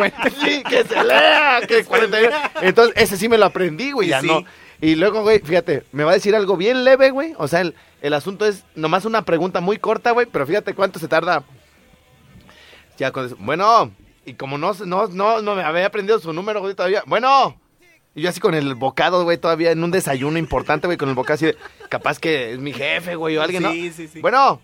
Sí, 0.45 0.63
que 0.69 0.85
se 0.85 1.05
lea, 1.05 1.61
que 1.67 1.85
49. 1.85 2.37
Entonces, 2.61 2.95
ese 2.99 3.17
sí 3.17 3.31
me 3.31 3.39
lo 3.39 3.47
aprendí, 3.47 3.93
güey, 3.93 4.09
ya 4.09 4.21
Sí. 4.21 4.27
no. 4.27 4.45
Y 4.83 4.95
luego, 4.95 5.23
güey, 5.23 5.39
fíjate, 5.39 5.85
me 5.91 6.05
va 6.05 6.11
a 6.11 6.15
decir 6.15 6.37
algo 6.37 6.59
bien 6.59 6.85
leve, 6.85 7.11
güey. 7.11 7.33
O 7.39 7.49
sea, 7.49 7.63
el, 7.63 7.75
el 8.03 8.13
asunto 8.13 8.45
es 8.45 8.65
nomás 8.75 9.07
una 9.07 9.23
pregunta 9.23 9.63
muy 9.63 9.79
corta, 9.79 10.11
güey, 10.11 10.27
pero 10.31 10.47
fíjate 10.47 10.75
cuánto 10.75 10.99
se 10.99 11.09
tarda. 11.09 11.45
Ya 12.99 13.11
con 13.11 13.25
eso. 13.25 13.37
Bueno, 13.39 13.91
y 14.27 14.35
como 14.35 14.59
no, 14.59 14.75
no, 14.85 15.07
no, 15.09 15.41
no 15.41 15.55
me 15.55 15.63
había 15.63 15.87
aprendido 15.87 16.19
su 16.19 16.33
número, 16.35 16.61
güey, 16.61 16.75
todavía. 16.75 17.03
Bueno. 17.07 17.59
Y 18.19 18.23
yo 18.23 18.31
así 18.31 18.41
con 18.41 18.55
el 18.55 18.75
bocado, 18.75 19.23
güey, 19.23 19.39
todavía 19.39 19.71
en 19.71 19.85
un 19.85 19.93
desayuno 19.93 20.39
importante, 20.39 20.89
güey, 20.89 20.99
con 20.99 21.09
el 21.09 21.15
bocado 21.15 21.35
así 21.37 21.47
de, 21.47 21.57
capaz 21.89 22.19
que 22.19 22.51
es 22.51 22.59
mi 22.59 22.73
jefe, 22.73 23.15
güey, 23.15 23.37
o 23.37 23.43
alguien, 23.43 23.63
¿no? 23.63 23.71
Sí, 23.71 23.93
sí, 23.93 24.09
sí. 24.09 24.21
Bueno, 24.21 24.61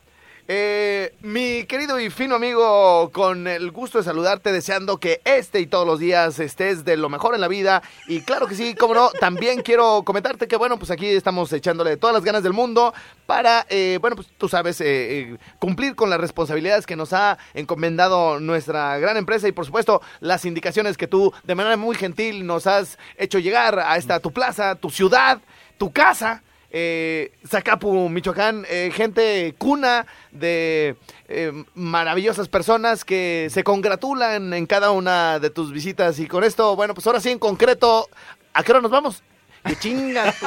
eh, 0.47 1.15
mi 1.23 1.65
querido 1.65 1.99
y 1.99 2.11
fino 2.11 2.35
amigo, 2.35 3.11
con 3.13 3.47
el 3.47 3.71
gusto 3.71 3.97
de 3.97 4.05
saludarte, 4.05 4.53
deseando 4.53 4.99
que 4.99 5.23
este 5.25 5.61
y 5.61 5.67
todos 5.67 5.87
los 5.87 5.99
días 5.99 6.39
estés 6.39 6.85
de 6.85 6.99
lo 6.99 7.09
mejor 7.09 7.35
en 7.35 7.41
la 7.41 7.49
vida. 7.49 7.83
Y 8.09 8.21
claro 8.21 8.47
que 8.47 8.55
sí, 8.55 8.75
cómo 8.75 8.95
no, 8.95 9.09
también 9.19 9.63
quiero 9.63 10.03
comentarte 10.05 10.47
que, 10.47 10.57
bueno, 10.57 10.79
pues 10.79 10.91
aquí 10.91 11.07
estamos 11.07 11.51
echándole 11.53 11.97
todas 11.97 12.13
las 12.13 12.25
ganas 12.25 12.43
del 12.43 12.53
mundo 12.53 12.93
para, 13.25 13.65
eh, 13.71 13.99
bueno, 14.03 14.17
pues 14.17 14.29
tú 14.37 14.49
sabes, 14.49 14.83
eh, 14.83 14.85
eh, 14.87 15.37
cumplir 15.59 15.95
con 15.95 16.11
las 16.11 16.21
responsabilidades 16.21 16.85
que 16.85 16.95
nos 16.95 17.15
ha 17.15 17.39
encomendado 17.55 18.39
nuestra 18.39 18.99
gran 18.99 19.17
empresa 19.17 19.49
y, 19.49 19.53
por 19.53 19.65
supuesto, 19.65 20.03
las 20.21 20.45
indicaciones 20.45 20.99
que 20.99 21.07
tú, 21.07 21.33
de 21.45 21.55
manera 21.55 21.79
muy 21.79 21.97
gentil, 21.97 22.47
nos 22.47 22.67
has 22.67 22.99
hecho 23.17 23.39
llegar 23.39 23.79
a 23.79 23.97
esta 23.97 24.21
tu 24.21 24.31
plaza, 24.31 24.75
tu 24.75 24.91
ciudad, 24.91 25.41
tu 25.79 25.91
casa 25.91 26.43
eh, 26.77 27.31
Zacapu, 27.47 28.09
Michoacán, 28.09 28.67
eh, 28.69 28.91
gente 28.93 29.55
cuna 29.59 30.07
de 30.33 30.97
eh, 31.29 31.53
maravillosas 31.75 32.49
personas 32.49 33.05
que 33.05 33.47
se 33.51 33.63
congratulan 33.63 34.53
en 34.53 34.67
cada 34.67 34.91
una 34.91 35.39
de 35.39 35.51
tus 35.51 35.71
visitas. 35.73 36.19
Y 36.19 36.27
con 36.27 36.43
esto, 36.43 36.75
bueno, 36.75 36.93
pues 36.95 37.07
ahora 37.07 37.21
sí, 37.21 37.31
en 37.31 37.39
concreto, 37.39 38.09
¿a 38.53 38.65
qué 38.65 38.73
hora 38.73 38.81
nos 38.81 38.91
vamos? 38.91 39.23
¡Qué 39.65 39.77
chinga! 39.77 40.35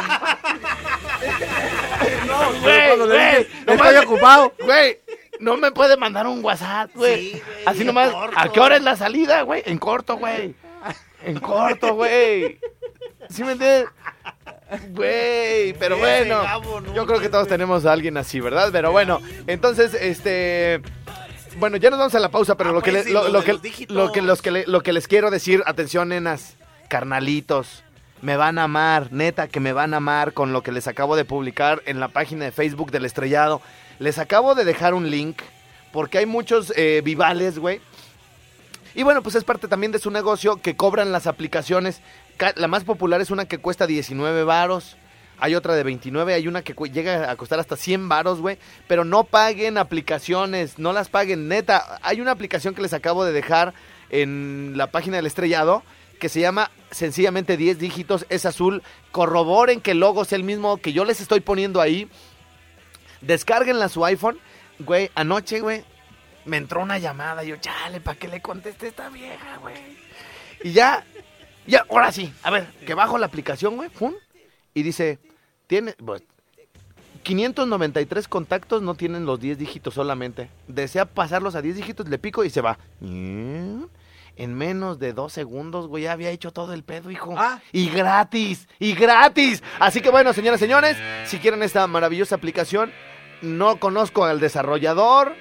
No, 2.27 2.59
Güey, 2.61 2.97
nomás 2.97 3.47
estoy 3.67 3.91
me- 3.93 3.99
ocupado. 3.99 4.53
Güey, 4.63 4.99
no 5.39 5.57
me 5.57 5.71
puede 5.71 5.97
mandar 5.97 6.27
un 6.27 6.43
WhatsApp, 6.43 6.91
güey. 6.93 7.31
Sí, 7.33 7.41
güey, 7.45 7.63
Así 7.65 7.83
nomás, 7.85 8.11
corto. 8.11 8.37
¿a 8.39 8.51
qué 8.51 8.59
hora 8.59 8.75
es 8.75 8.83
la 8.83 8.95
salida, 8.95 9.41
güey? 9.43 9.63
En 9.65 9.77
corto, 9.77 10.17
güey. 10.17 10.53
En 11.23 11.39
corto, 11.39 11.95
güey. 11.95 12.59
¿Sí 13.29 13.43
me 13.43 13.53
entiendes? 13.53 13.87
Güey, 14.89 15.73
pero 15.73 15.97
bueno. 15.97 16.41
Yo 16.93 17.05
creo 17.05 17.19
que 17.19 17.29
todos 17.29 17.47
tenemos 17.47 17.85
a 17.85 17.93
alguien 17.93 18.17
así, 18.17 18.39
¿verdad? 18.39 18.69
Pero 18.71 18.91
bueno, 18.91 19.21
entonces, 19.47 19.93
este. 19.93 20.81
Bueno, 21.57 21.77
ya 21.77 21.89
nos 21.89 21.97
vamos 21.99 22.13
a 22.13 22.19
la 22.19 22.29
pausa, 22.29 22.55
pero 22.55 22.69
Ah, 22.69 22.73
lo 22.73 22.81
que, 22.81 22.91
pues, 22.91 23.03
le- 23.05 23.07
sí, 23.09 23.13
lo, 23.13 23.23
lo 23.23 23.29
lo 23.29 23.39
de 23.39 23.45
que, 23.45 23.53
los 23.53 23.61
dígitos. 23.61 23.95
lo 23.97 24.11
que, 24.11 24.21
los 24.21 24.41
que 24.41 24.51
le- 24.51 24.67
lo 24.67 24.81
que 24.81 24.93
les 24.93 25.07
quiero 25.07 25.31
decir, 25.31 25.63
atención, 25.65 26.09
nenas, 26.09 26.55
carnalitos, 26.87 27.83
me 28.21 28.37
van 28.37 28.59
a 28.59 28.63
amar, 28.63 29.07
neta, 29.11 29.47
que 29.47 29.59
me 29.59 29.73
van 29.73 29.93
a 29.93 29.97
amar 29.97 30.33
con 30.33 30.53
lo 30.53 30.61
que 30.61 30.71
les 30.71 30.87
acabo 30.87 31.15
de 31.15 31.25
publicar 31.25 31.81
en 31.85 31.99
la 31.99 32.09
página 32.09 32.45
de 32.45 32.51
Facebook 32.51 32.91
del 32.91 33.05
Estrellado. 33.05 33.61
Les 33.99 34.19
acabo 34.19 34.53
de 34.53 34.65
dejar 34.65 34.93
un 34.93 35.09
link, 35.09 35.41
porque 35.91 36.19
hay 36.19 36.25
muchos 36.27 36.71
eh, 36.75 37.01
vivales, 37.03 37.57
güey. 37.57 37.81
Y 38.93 39.01
bueno, 39.03 39.23
pues 39.23 39.33
es 39.35 39.43
parte 39.43 39.67
también 39.67 39.91
de 39.91 39.99
su 39.99 40.11
negocio 40.11 40.57
que 40.61 40.75
cobran 40.75 41.11
las 41.11 41.25
aplicaciones. 41.25 42.01
La 42.55 42.67
más 42.67 42.83
popular 42.83 43.21
es 43.21 43.31
una 43.31 43.45
que 43.45 43.57
cuesta 43.57 43.87
19 43.87 44.43
varos. 44.43 44.97
Hay 45.39 45.53
otra 45.53 45.75
de 45.75 45.83
29, 45.83 46.33
hay 46.33 46.47
una 46.47 46.63
que 46.63 46.73
llega 46.89 47.29
a 47.29 47.35
costar 47.35 47.59
hasta 47.59 47.75
100 47.75 48.09
varos, 48.09 48.39
güey. 48.39 48.57
Pero 48.87 49.05
no 49.05 49.23
paguen 49.23 49.77
aplicaciones, 49.77 50.79
no 50.79 50.93
las 50.93 51.09
paguen, 51.09 51.47
neta. 51.47 51.99
Hay 52.01 52.21
una 52.21 52.31
aplicación 52.31 52.73
que 52.73 52.81
les 52.81 52.93
acabo 52.93 53.23
de 53.23 53.33
dejar 53.33 53.73
en 54.09 54.73
la 54.75 54.87
página 54.87 55.17
del 55.17 55.27
estrellado 55.27 55.83
que 56.19 56.29
se 56.29 56.39
llama 56.39 56.71
sencillamente 56.91 57.57
10 57.57 57.79
dígitos, 57.79 58.25
es 58.29 58.45
azul. 58.45 58.83
Corroboren 59.11 59.81
que 59.81 59.91
el 59.91 59.99
logo 59.99 60.23
es 60.23 60.33
el 60.33 60.43
mismo 60.43 60.77
que 60.77 60.93
yo 60.93 61.05
les 61.05 61.21
estoy 61.21 61.39
poniendo 61.41 61.81
ahí. 61.81 62.09
Descárguenla 63.21 63.89
su 63.89 64.03
iPhone. 64.05 64.39
Güey, 64.79 65.09
anoche, 65.15 65.59
güey, 65.59 65.83
me 66.45 66.57
entró 66.57 66.81
una 66.81 66.97
llamada. 66.97 67.43
Yo, 67.43 67.57
chale, 67.57 67.99
¿para 67.99 68.17
qué 68.17 68.27
le 68.27 68.41
contesté 68.41 68.87
esta 68.87 69.09
vieja, 69.09 69.57
güey? 69.57 69.75
Y 70.63 70.71
ya, 70.71 71.05
ya, 71.67 71.85
ahora 71.89 72.11
sí. 72.11 72.33
A 72.43 72.49
ver, 72.51 72.65
que 72.85 72.93
bajo 72.93 73.17
la 73.17 73.25
aplicación, 73.27 73.75
güey, 73.75 73.89
pum, 73.89 74.13
y 74.73 74.83
dice, 74.83 75.19
tiene, 75.67 75.93
pues, 75.93 76.23
593 77.23 78.27
contactos 78.27 78.81
no 78.81 78.95
tienen 78.95 79.25
los 79.25 79.39
10 79.39 79.57
dígitos 79.57 79.93
solamente. 79.93 80.49
Desea 80.67 81.05
pasarlos 81.05 81.55
a 81.55 81.61
10 81.61 81.75
dígitos, 81.75 82.07
le 82.07 82.17
pico 82.17 82.43
y 82.43 82.49
se 82.49 82.61
va. 82.61 82.79
Mm, 83.01 83.83
En 84.37 84.53
menos 84.53 84.99
de 84.99 85.13
dos 85.13 85.33
segundos, 85.33 85.87
güey, 85.87 86.03
ya 86.03 86.11
había 86.11 86.29
hecho 86.29 86.51
todo 86.51 86.73
el 86.73 86.83
pedo, 86.83 87.09
hijo. 87.09 87.33
Ah. 87.35 87.59
Y 87.71 87.89
gratis, 87.89 88.67
y 88.79 88.93
gratis. 88.93 89.63
Así 89.79 89.99
que 89.99 90.11
bueno, 90.11 90.31
señoras 90.31 90.61
y 90.61 90.65
señores, 90.65 90.95
si 91.25 91.39
quieren 91.39 91.63
esta 91.63 91.87
maravillosa 91.87 92.35
aplicación, 92.35 92.91
no 93.41 93.77
conozco 93.79 94.25
al 94.25 94.39
desarrollador, 94.39 95.35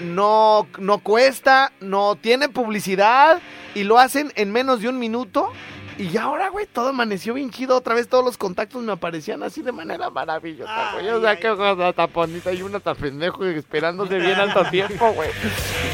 no, 0.00 0.66
no 0.78 0.98
cuesta, 0.98 1.72
no 1.80 2.16
tiene 2.16 2.48
publicidad 2.48 3.40
y 3.74 3.84
lo 3.84 3.98
hacen 3.98 4.32
en 4.36 4.52
menos 4.52 4.80
de 4.80 4.88
un 4.88 4.98
minuto. 4.98 5.52
Y 5.98 6.16
ahora, 6.16 6.48
güey, 6.48 6.66
todo 6.66 6.88
amaneció 6.88 7.34
bien 7.34 7.50
chido. 7.50 7.76
Otra 7.76 7.94
vez 7.94 8.08
todos 8.08 8.24
los 8.24 8.38
contactos 8.38 8.82
me 8.82 8.92
aparecían 8.92 9.42
así 9.42 9.62
de 9.62 9.72
manera 9.72 10.08
maravillosa, 10.08 10.92
güey. 10.94 11.08
O 11.10 11.20
sea, 11.20 11.30
Ay, 11.30 11.36
qué 11.36 11.48
cosa 11.50 11.92
tan 11.92 12.12
bonita 12.12 12.52
y 12.52 12.62
uno 12.62 12.80
tan 12.80 12.96
pendejo 12.96 13.46
y 13.48 13.54
esperándose 13.54 14.18
bien 14.18 14.34
alto 14.40 14.64
tiempo, 14.70 15.12
güey. 15.12 15.30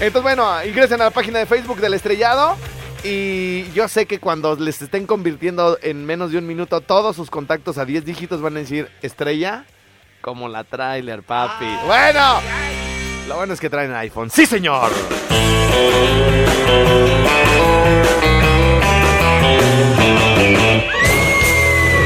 Entonces, 0.00 0.22
bueno, 0.22 0.64
ingresen 0.64 1.00
a 1.00 1.04
la 1.04 1.10
página 1.10 1.40
de 1.40 1.46
Facebook 1.46 1.80
del 1.80 1.94
Estrellado 1.94 2.56
Y 3.02 3.70
yo 3.72 3.88
sé 3.88 4.06
que 4.06 4.20
cuando 4.20 4.54
les 4.54 4.80
estén 4.80 5.06
convirtiendo 5.06 5.78
en 5.82 6.06
menos 6.06 6.30
de 6.30 6.38
un 6.38 6.46
minuto 6.46 6.80
todos 6.80 7.16
sus 7.16 7.28
contactos 7.28 7.76
a 7.76 7.84
10 7.84 8.04
dígitos 8.04 8.40
van 8.40 8.56
a 8.56 8.60
decir 8.60 8.88
estrella 9.02 9.66
como 10.20 10.48
la 10.48 10.64
trailer, 10.64 11.22
papi. 11.22 11.66
Bueno, 11.86 12.40
lo 13.28 13.36
bueno 13.36 13.54
es 13.54 13.60
que 13.60 13.70
traen 13.70 13.94
iPhone. 13.94 14.30
Sí, 14.30 14.46
señor. 14.46 14.90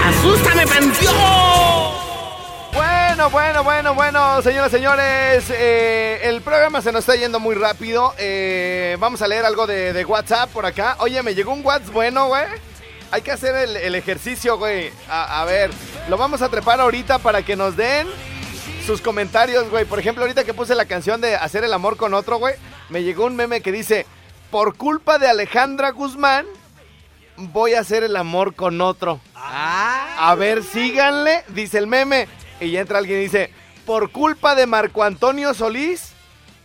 ¡Asústame, 0.04 0.66
pensión! 0.66 1.14
Bueno, 2.72 3.30
bueno, 3.30 3.64
bueno, 3.64 3.94
bueno, 3.94 4.42
señoras 4.42 4.72
y 4.72 4.76
señores, 4.76 5.44
eh, 5.50 6.20
el 6.24 6.40
programa 6.42 6.80
se 6.82 6.90
nos 6.90 7.00
está 7.00 7.14
yendo 7.14 7.38
muy 7.38 7.54
rápido. 7.54 8.14
Eh, 8.18 8.96
vamos 8.98 9.22
a 9.22 9.28
leer 9.28 9.44
algo 9.44 9.66
de, 9.66 9.92
de 9.92 10.04
WhatsApp 10.04 10.50
por 10.50 10.66
acá. 10.66 10.96
Oye, 10.98 11.22
me 11.22 11.34
llegó 11.34 11.52
un 11.52 11.64
WhatsApp 11.64 11.92
bueno, 11.92 12.26
güey. 12.28 12.44
Hay 13.12 13.22
que 13.22 13.30
hacer 13.30 13.54
el, 13.54 13.76
el 13.76 13.94
ejercicio, 13.94 14.58
güey. 14.58 14.90
A, 15.08 15.42
a 15.42 15.44
ver, 15.44 15.70
lo 16.08 16.16
vamos 16.16 16.42
a 16.42 16.48
trepar 16.48 16.80
ahorita 16.80 17.18
para 17.18 17.42
que 17.42 17.54
nos 17.56 17.76
den 17.76 18.08
sus 18.86 19.00
comentarios, 19.00 19.70
güey. 19.70 19.84
Por 19.84 19.98
ejemplo, 19.98 20.24
ahorita 20.24 20.44
que 20.44 20.54
puse 20.54 20.74
la 20.74 20.86
canción 20.86 21.20
de 21.20 21.36
Hacer 21.36 21.62
el 21.62 21.72
amor 21.72 21.96
con 21.96 22.14
otro, 22.14 22.38
güey, 22.38 22.54
me 22.88 23.02
llegó 23.02 23.26
un 23.26 23.36
meme 23.36 23.60
que 23.60 23.70
dice, 23.70 24.06
por 24.50 24.76
culpa 24.76 25.18
de 25.18 25.28
Alejandra 25.28 25.90
Guzmán, 25.90 26.46
voy 27.36 27.74
a 27.74 27.80
hacer 27.80 28.02
el 28.02 28.16
amor 28.16 28.54
con 28.54 28.80
otro. 28.80 29.20
A 29.34 30.34
ver, 30.34 30.62
síganle, 30.62 31.44
dice 31.48 31.78
el 31.78 31.86
meme. 31.86 32.28
Y 32.60 32.70
ya 32.70 32.80
entra 32.80 32.98
alguien 32.98 33.18
y 33.18 33.24
dice, 33.24 33.50
por 33.84 34.10
culpa 34.10 34.54
de 34.54 34.66
Marco 34.66 35.02
Antonio 35.02 35.52
Solís, 35.54 36.12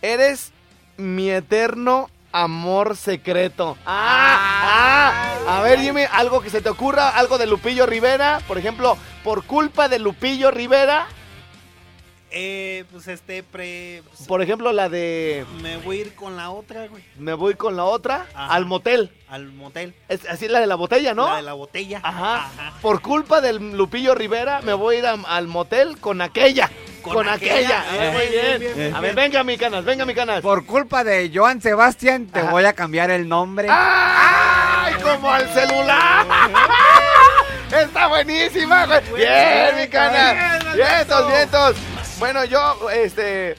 eres 0.01 0.51
mi 0.97 1.29
eterno 1.29 2.09
amor 2.43 2.95
secreto. 2.95 3.77
Ah, 3.85 5.43
ah. 5.47 5.57
A 5.59 5.61
ver, 5.61 5.79
dime 5.79 6.05
algo 6.11 6.41
que 6.41 6.49
se 6.49 6.61
te 6.61 6.69
ocurra, 6.69 7.09
algo 7.09 7.37
de 7.37 7.47
Lupillo 7.47 7.85
Rivera. 7.85 8.39
Por 8.47 8.57
ejemplo, 8.57 8.97
por 9.23 9.43
culpa 9.45 9.87
de 9.89 9.99
Lupillo 9.99 10.51
Rivera, 10.51 11.07
Eh, 12.29 12.83
pues 12.91 13.07
este, 13.07 13.41
pre. 13.41 14.03
por 14.27 14.41
ejemplo, 14.41 14.73
la 14.73 14.89
de 14.89 15.45
Me 15.61 15.77
voy 15.77 15.97
a 15.99 16.01
ir 16.01 16.15
con 16.15 16.35
la 16.35 16.49
otra, 16.49 16.85
güey. 16.87 17.01
me 17.17 17.33
voy 17.33 17.53
con 17.55 17.77
la 17.77 17.85
otra 17.85 18.25
Ajá. 18.33 18.53
al 18.53 18.65
motel. 18.65 19.11
Al 19.29 19.51
motel. 19.53 19.95
Es 20.09 20.25
así 20.27 20.49
la 20.49 20.59
de 20.59 20.67
la 20.67 20.75
botella, 20.75 21.13
¿no? 21.13 21.25
La 21.29 21.37
de 21.37 21.41
la 21.43 21.53
botella. 21.53 22.01
Ajá. 22.03 22.49
Por 22.81 23.01
culpa 23.01 23.39
del 23.39 23.77
Lupillo 23.77 24.13
Rivera, 24.13 24.61
me 24.61 24.73
voy 24.73 24.97
a 24.97 24.99
ir 24.99 25.05
a- 25.05 25.13
al 25.13 25.47
motel 25.47 25.97
con 25.99 26.21
aquella. 26.21 26.69
Con, 27.07 27.15
Con 27.25 27.29
aquella. 27.29 27.81
aquella. 27.81 28.07
Eh, 28.07 28.11
muy 28.11 28.27
bien. 28.27 28.59
bien, 28.59 28.75
bien, 28.75 28.95
a 28.95 28.99
ver, 29.01 29.15
venga, 29.15 29.43
mi 29.43 29.57
canas, 29.57 29.83
venga, 29.85 30.05
mi 30.05 30.13
canas. 30.13 30.41
Por 30.41 30.65
culpa 30.65 31.03
de 31.03 31.31
Joan 31.33 31.61
Sebastián, 31.61 32.27
te 32.27 32.39
Ajá. 32.41 32.51
voy 32.51 32.65
a 32.65 32.73
cambiar 32.73 33.09
el 33.11 33.27
nombre. 33.27 33.67
¡Ay! 33.69 34.93
Como 35.01 35.31
al 35.31 35.47
celular. 35.53 36.25
Está 37.71 38.07
buenísima, 38.07 38.85
güey. 38.85 39.01
Bien, 39.15 39.75
mi 39.77 39.87
cana. 39.87 40.59
Vientos, 40.73 41.27
vientos. 41.27 41.75
Bueno, 42.19 42.45
yo, 42.45 42.89
este. 42.91 43.55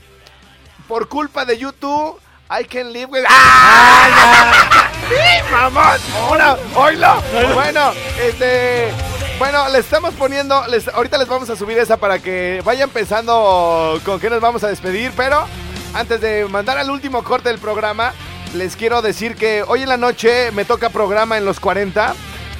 Por 0.86 1.08
culpa 1.08 1.44
de 1.44 1.58
YouTube, 1.58 2.18
I 2.50 2.64
can 2.64 2.92
live 2.92 3.06
with. 3.06 3.24
¡Ah! 3.28 4.88
¡Sí, 5.08 5.52
mamón! 5.52 5.98
¡Una! 6.30 6.56
¡Oílo! 6.74 7.22
Bueno, 7.54 7.92
este. 8.20 8.92
Bueno, 9.38 9.68
les 9.68 9.84
estamos 9.84 10.14
poniendo. 10.14 10.66
Les, 10.66 10.88
ahorita 10.88 11.16
les 11.16 11.28
vamos 11.28 11.48
a 11.48 11.54
subir 11.54 11.78
esa 11.78 11.96
para 11.96 12.18
que 12.18 12.60
vayan 12.64 12.90
pensando 12.90 14.00
con 14.04 14.18
qué 14.18 14.28
nos 14.30 14.40
vamos 14.40 14.64
a 14.64 14.68
despedir. 14.68 15.12
Pero 15.16 15.46
antes 15.94 16.20
de 16.20 16.44
mandar 16.46 16.76
al 16.76 16.90
último 16.90 17.22
corte 17.22 17.48
del 17.48 17.60
programa, 17.60 18.14
les 18.54 18.74
quiero 18.74 19.00
decir 19.00 19.36
que 19.36 19.62
hoy 19.62 19.82
en 19.82 19.90
la 19.90 19.96
noche 19.96 20.50
me 20.50 20.64
toca 20.64 20.90
programa 20.90 21.38
en 21.38 21.44
los 21.44 21.60
40. 21.60 22.14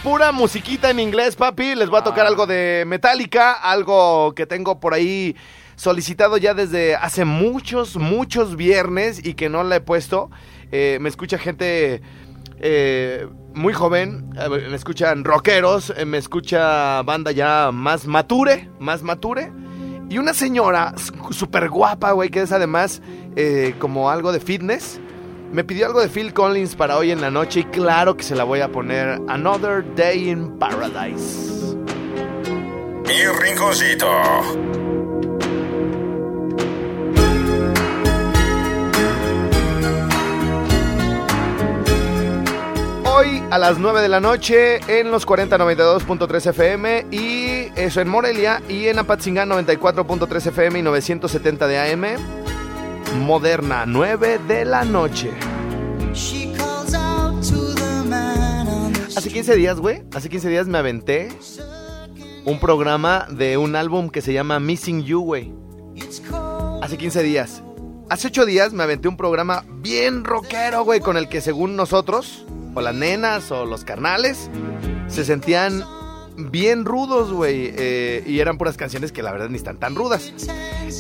Pura 0.05 0.31
musiquita 0.31 0.89
en 0.91 1.01
inglés, 1.01 1.35
papi. 1.35 1.75
Les 1.75 1.91
voy 1.91 1.99
a 1.99 2.05
tocar 2.05 2.27
algo 2.27 2.47
de 2.47 2.85
Metallica, 2.87 3.55
algo 3.55 4.33
que 4.37 4.47
tengo 4.47 4.79
por 4.79 4.95
ahí 4.95 5.35
solicitado 5.75 6.37
ya 6.37 6.55
desde 6.55 6.95
hace 6.95 7.25
muchos, 7.25 7.97
muchos 7.97 8.55
viernes 8.55 9.25
y 9.25 9.35
que 9.35 9.49
no 9.49 9.65
la 9.65 9.77
he 9.77 9.81
puesto. 9.81 10.31
Eh, 10.71 10.99
me 11.01 11.09
escucha 11.09 11.39
gente 11.39 12.03
eh, 12.61 13.29
muy 13.55 13.73
joven, 13.73 14.31
eh, 14.39 14.49
me 14.49 14.77
escuchan 14.77 15.25
rockeros, 15.25 15.93
eh, 15.97 16.05
me 16.05 16.19
escucha 16.19 17.03
banda 17.03 17.33
ya 17.33 17.71
más 17.73 18.07
mature, 18.07 18.71
más 18.79 19.03
mature. 19.03 19.53
Y 20.11 20.19
una 20.19 20.33
señora 20.33 20.95
súper 21.31 21.69
guapa, 21.69 22.13
güey, 22.13 22.31
que 22.31 22.41
es 22.41 22.53
además 22.53 23.03
como 23.79 24.11
algo 24.11 24.33
de 24.33 24.41
fitness. 24.41 25.01
Me 25.53 25.65
pidió 25.65 25.87
algo 25.87 26.01
de 26.01 26.09
Phil 26.09 26.33
Collins 26.33 26.75
para 26.75 26.97
hoy 26.97 27.11
en 27.11 27.21
la 27.21 27.31
noche 27.31 27.61
y 27.61 27.65
claro 27.65 28.17
que 28.17 28.23
se 28.23 28.35
la 28.35 28.45
voy 28.45 28.61
a 28.61 28.73
poner 28.73 29.21
Another 29.29 29.85
Day 29.95 30.31
in 30.31 30.59
Paradise. 30.59 31.77
Mi 33.07 33.27
rinconcito. 33.41 34.88
A 43.51 43.59
las 43.59 43.79
9 43.79 44.03
de 44.03 44.09
la 44.09 44.21
noche 44.21 44.81
en 44.89 45.11
los 45.11 45.27
4092.3 45.27 46.51
FM 46.51 47.07
y 47.11 47.73
eso 47.81 48.01
en 48.01 48.09
Morelia 48.09 48.63
y 48.69 48.89
en 48.89 48.99
Apatzingán 48.99 49.49
94.3 49.49 50.47
FM 50.49 50.79
y 50.79 50.83
970 50.83 51.67
de 51.67 51.79
AM. 51.79 52.05
Moderna, 53.21 53.85
9 53.87 54.41
de 54.47 54.65
la 54.67 54.85
noche. 54.85 55.31
Hace 59.17 59.31
15 59.31 59.57
días, 59.57 59.81
güey, 59.81 60.03
hace 60.15 60.29
15 60.29 60.49
días 60.49 60.69
me 60.69 60.79
aventé 60.79 61.31
un 62.45 62.61
programa 62.61 63.27
de 63.31 63.57
un 63.57 63.77
álbum 63.77 64.11
que 64.11 64.21
se 64.21 64.33
llama 64.33 64.61
Missing 64.61 65.05
You, 65.05 65.21
güey. 65.23 65.53
Hace 66.83 66.99
15 66.99 67.23
días. 67.23 67.63
Hace 68.11 68.29
8 68.29 68.47
días 68.47 68.73
me 68.73 68.83
aventé 68.83 69.09
un 69.09 69.17
programa 69.17 69.65
bien 69.69 70.25
rockero, 70.25 70.83
güey, 70.85 71.01
con 71.01 71.17
el 71.19 71.29
que 71.29 71.41
según 71.43 71.77
nosotros, 71.77 72.47
o 72.75 72.81
las 72.81 72.95
nenas 72.95 73.51
o 73.51 73.67
los 73.67 73.85
carnales, 73.85 74.51
se 75.09 75.25
sentían 75.27 75.85
bien 76.37 76.87
rudos, 76.87 77.33
güey. 77.33 77.73
eh, 77.77 78.25
y 78.27 78.41
eran 78.41 78.57
puras 78.57 78.79
canciones 78.79 79.13
que 79.13 79.23
la 79.23 79.31
verdad 79.33 79.51
ni 79.51 79.57
están 79.57 79.77
tan 79.79 79.95
rudas. 79.95 80.33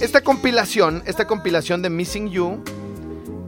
Esta 0.02 0.20
compilación, 0.20 1.02
esta 1.06 1.26
compilación 1.26 1.80
de 1.80 1.88
Missing 1.88 2.28
You, 2.28 2.62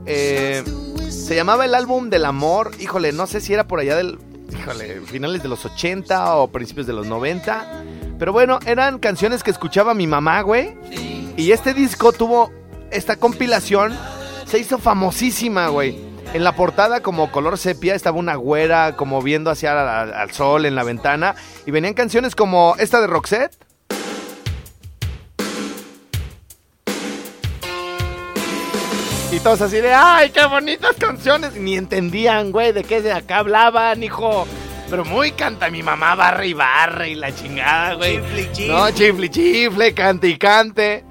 eh, 0.07 0.63
se 1.09 1.35
llamaba 1.35 1.65
el 1.65 1.75
álbum 1.75 2.09
del 2.09 2.25
amor. 2.25 2.71
Híjole, 2.79 3.11
no 3.11 3.27
sé 3.27 3.41
si 3.41 3.53
era 3.53 3.67
por 3.67 3.79
allá 3.79 3.95
del. 3.95 4.17
Híjole, 4.51 5.01
finales 5.01 5.43
de 5.43 5.49
los 5.49 5.63
80 5.65 6.35
o 6.35 6.47
principios 6.47 6.87
de 6.87 6.93
los 6.93 7.05
90. 7.05 7.83
Pero 8.17 8.33
bueno, 8.33 8.59
eran 8.65 8.97
canciones 8.97 9.43
que 9.43 9.51
escuchaba 9.51 9.93
mi 9.93 10.07
mamá, 10.07 10.41
güey. 10.41 10.73
Y 11.37 11.51
este 11.51 11.75
disco 11.75 12.11
tuvo. 12.11 12.51
Esta 12.91 13.15
compilación 13.15 13.97
se 14.45 14.59
hizo 14.59 14.77
famosísima, 14.77 15.69
güey. 15.69 15.97
En 16.33 16.43
la 16.43 16.55
portada, 16.55 17.01
como 17.01 17.31
color 17.31 17.57
sepia, 17.57 17.95
estaba 17.95 18.17
una 18.17 18.35
güera 18.35 18.95
como 18.97 19.21
viendo 19.21 19.49
hacia 19.49 20.01
al, 20.01 20.13
al 20.13 20.31
sol 20.31 20.65
en 20.65 20.75
la 20.75 20.83
ventana. 20.83 21.35
Y 21.65 21.71
venían 21.71 21.93
canciones 21.93 22.35
como 22.35 22.75
esta 22.79 22.99
de 22.99 23.07
Roxette. 23.07 23.55
Y 29.31 29.39
todos 29.39 29.61
así 29.61 29.77
de, 29.77 29.93
¡ay, 29.93 30.29
qué 30.31 30.45
bonitas 30.45 30.97
canciones! 30.97 31.55
Ni 31.55 31.77
entendían, 31.77 32.51
güey, 32.51 32.73
de 32.73 32.83
qué 32.83 33.01
de 33.01 33.13
acá 33.13 33.37
hablaban, 33.37 34.03
hijo. 34.03 34.45
Pero 34.89 35.05
muy 35.05 35.31
canta 35.31 35.69
mi 35.69 35.81
mamá, 35.81 36.15
barre 36.15 36.47
y 36.47 36.53
barre 36.53 37.11
y 37.11 37.15
la 37.15 37.33
chingada, 37.33 37.93
güey. 37.93 38.17
Chifle, 38.17 38.51
chifle. 38.51 38.67
No, 38.67 38.91
chifle, 38.91 39.29
chifle, 39.29 39.93
cante 39.93 40.27
y 40.27 40.37
cante. 40.37 41.05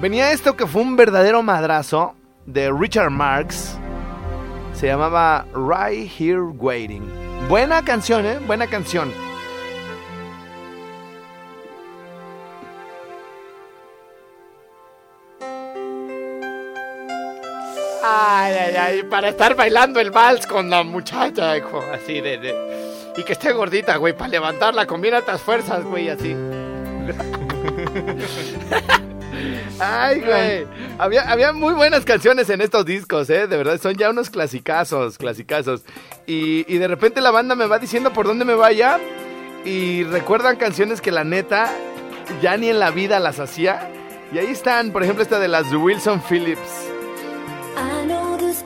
Venía 0.00 0.32
esto 0.32 0.56
que 0.56 0.66
fue 0.66 0.82
un 0.82 0.96
verdadero 0.96 1.42
madrazo 1.42 2.14
de 2.44 2.70
Richard 2.70 3.10
Marx. 3.10 3.78
Se 4.74 4.86
llamaba 4.86 5.46
Right 5.54 6.10
Here 6.18 6.40
Waiting. 6.40 7.08
Buena 7.48 7.82
canción, 7.82 8.26
¿eh? 8.26 8.38
Buena 8.46 8.66
canción. 8.66 9.10
Ay, 18.02 18.54
ay, 18.54 18.76
ay, 18.76 19.02
para 19.04 19.30
estar 19.30 19.54
bailando 19.56 19.98
el 20.00 20.10
vals 20.10 20.46
con 20.46 20.70
la 20.70 20.82
muchacha, 20.84 21.56
hijo, 21.56 21.82
así 21.92 22.20
de, 22.20 22.38
de- 22.38 23.12
Y 23.16 23.22
que 23.24 23.32
esté 23.32 23.52
gordita, 23.52 23.96
güey, 23.96 24.12
para 24.16 24.28
levantarla 24.28 24.86
con 24.86 25.00
bien 25.00 25.14
altas 25.14 25.40
fuerzas, 25.40 25.82
güey, 25.84 26.08
así. 26.10 26.36
Ay, 29.78 30.20
güey. 30.20 30.66
Había, 30.98 31.30
había, 31.30 31.52
muy 31.52 31.74
buenas 31.74 32.04
canciones 32.04 32.48
en 32.50 32.60
estos 32.60 32.84
discos, 32.84 33.28
¿eh? 33.30 33.46
De 33.46 33.56
verdad, 33.56 33.80
son 33.80 33.94
ya 33.94 34.10
unos 34.10 34.30
clasicazos, 34.30 35.18
clasicazos. 35.18 35.82
Y, 36.26 36.64
y 36.72 36.78
de 36.78 36.88
repente 36.88 37.20
la 37.20 37.30
banda 37.30 37.54
me 37.54 37.66
va 37.66 37.78
diciendo 37.78 38.12
por 38.12 38.26
dónde 38.26 38.44
me 38.44 38.54
vaya. 38.54 38.98
Y 39.64 40.04
recuerdan 40.04 40.56
canciones 40.56 41.00
que 41.00 41.10
la 41.10 41.24
neta 41.24 41.70
ya 42.40 42.56
ni 42.56 42.68
en 42.68 42.78
la 42.78 42.90
vida 42.90 43.18
las 43.20 43.40
hacía. 43.40 43.90
Y 44.32 44.38
ahí 44.38 44.48
están, 44.48 44.92
por 44.92 45.02
ejemplo, 45.02 45.22
esta 45.22 45.38
de 45.38 45.48
las 45.48 45.70
de 45.70 45.76
Wilson 45.76 46.22
Phillips. 46.28 46.88
I 47.76 48.06
know 48.06 48.36
this. 48.38 48.64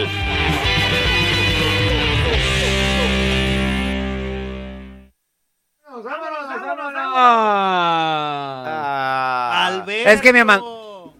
Ah. 8.67 9.65
Alberto. 9.67 10.09
Es 10.09 10.21
que 10.21 10.33
me 10.33 10.43
mandó. 10.43 11.13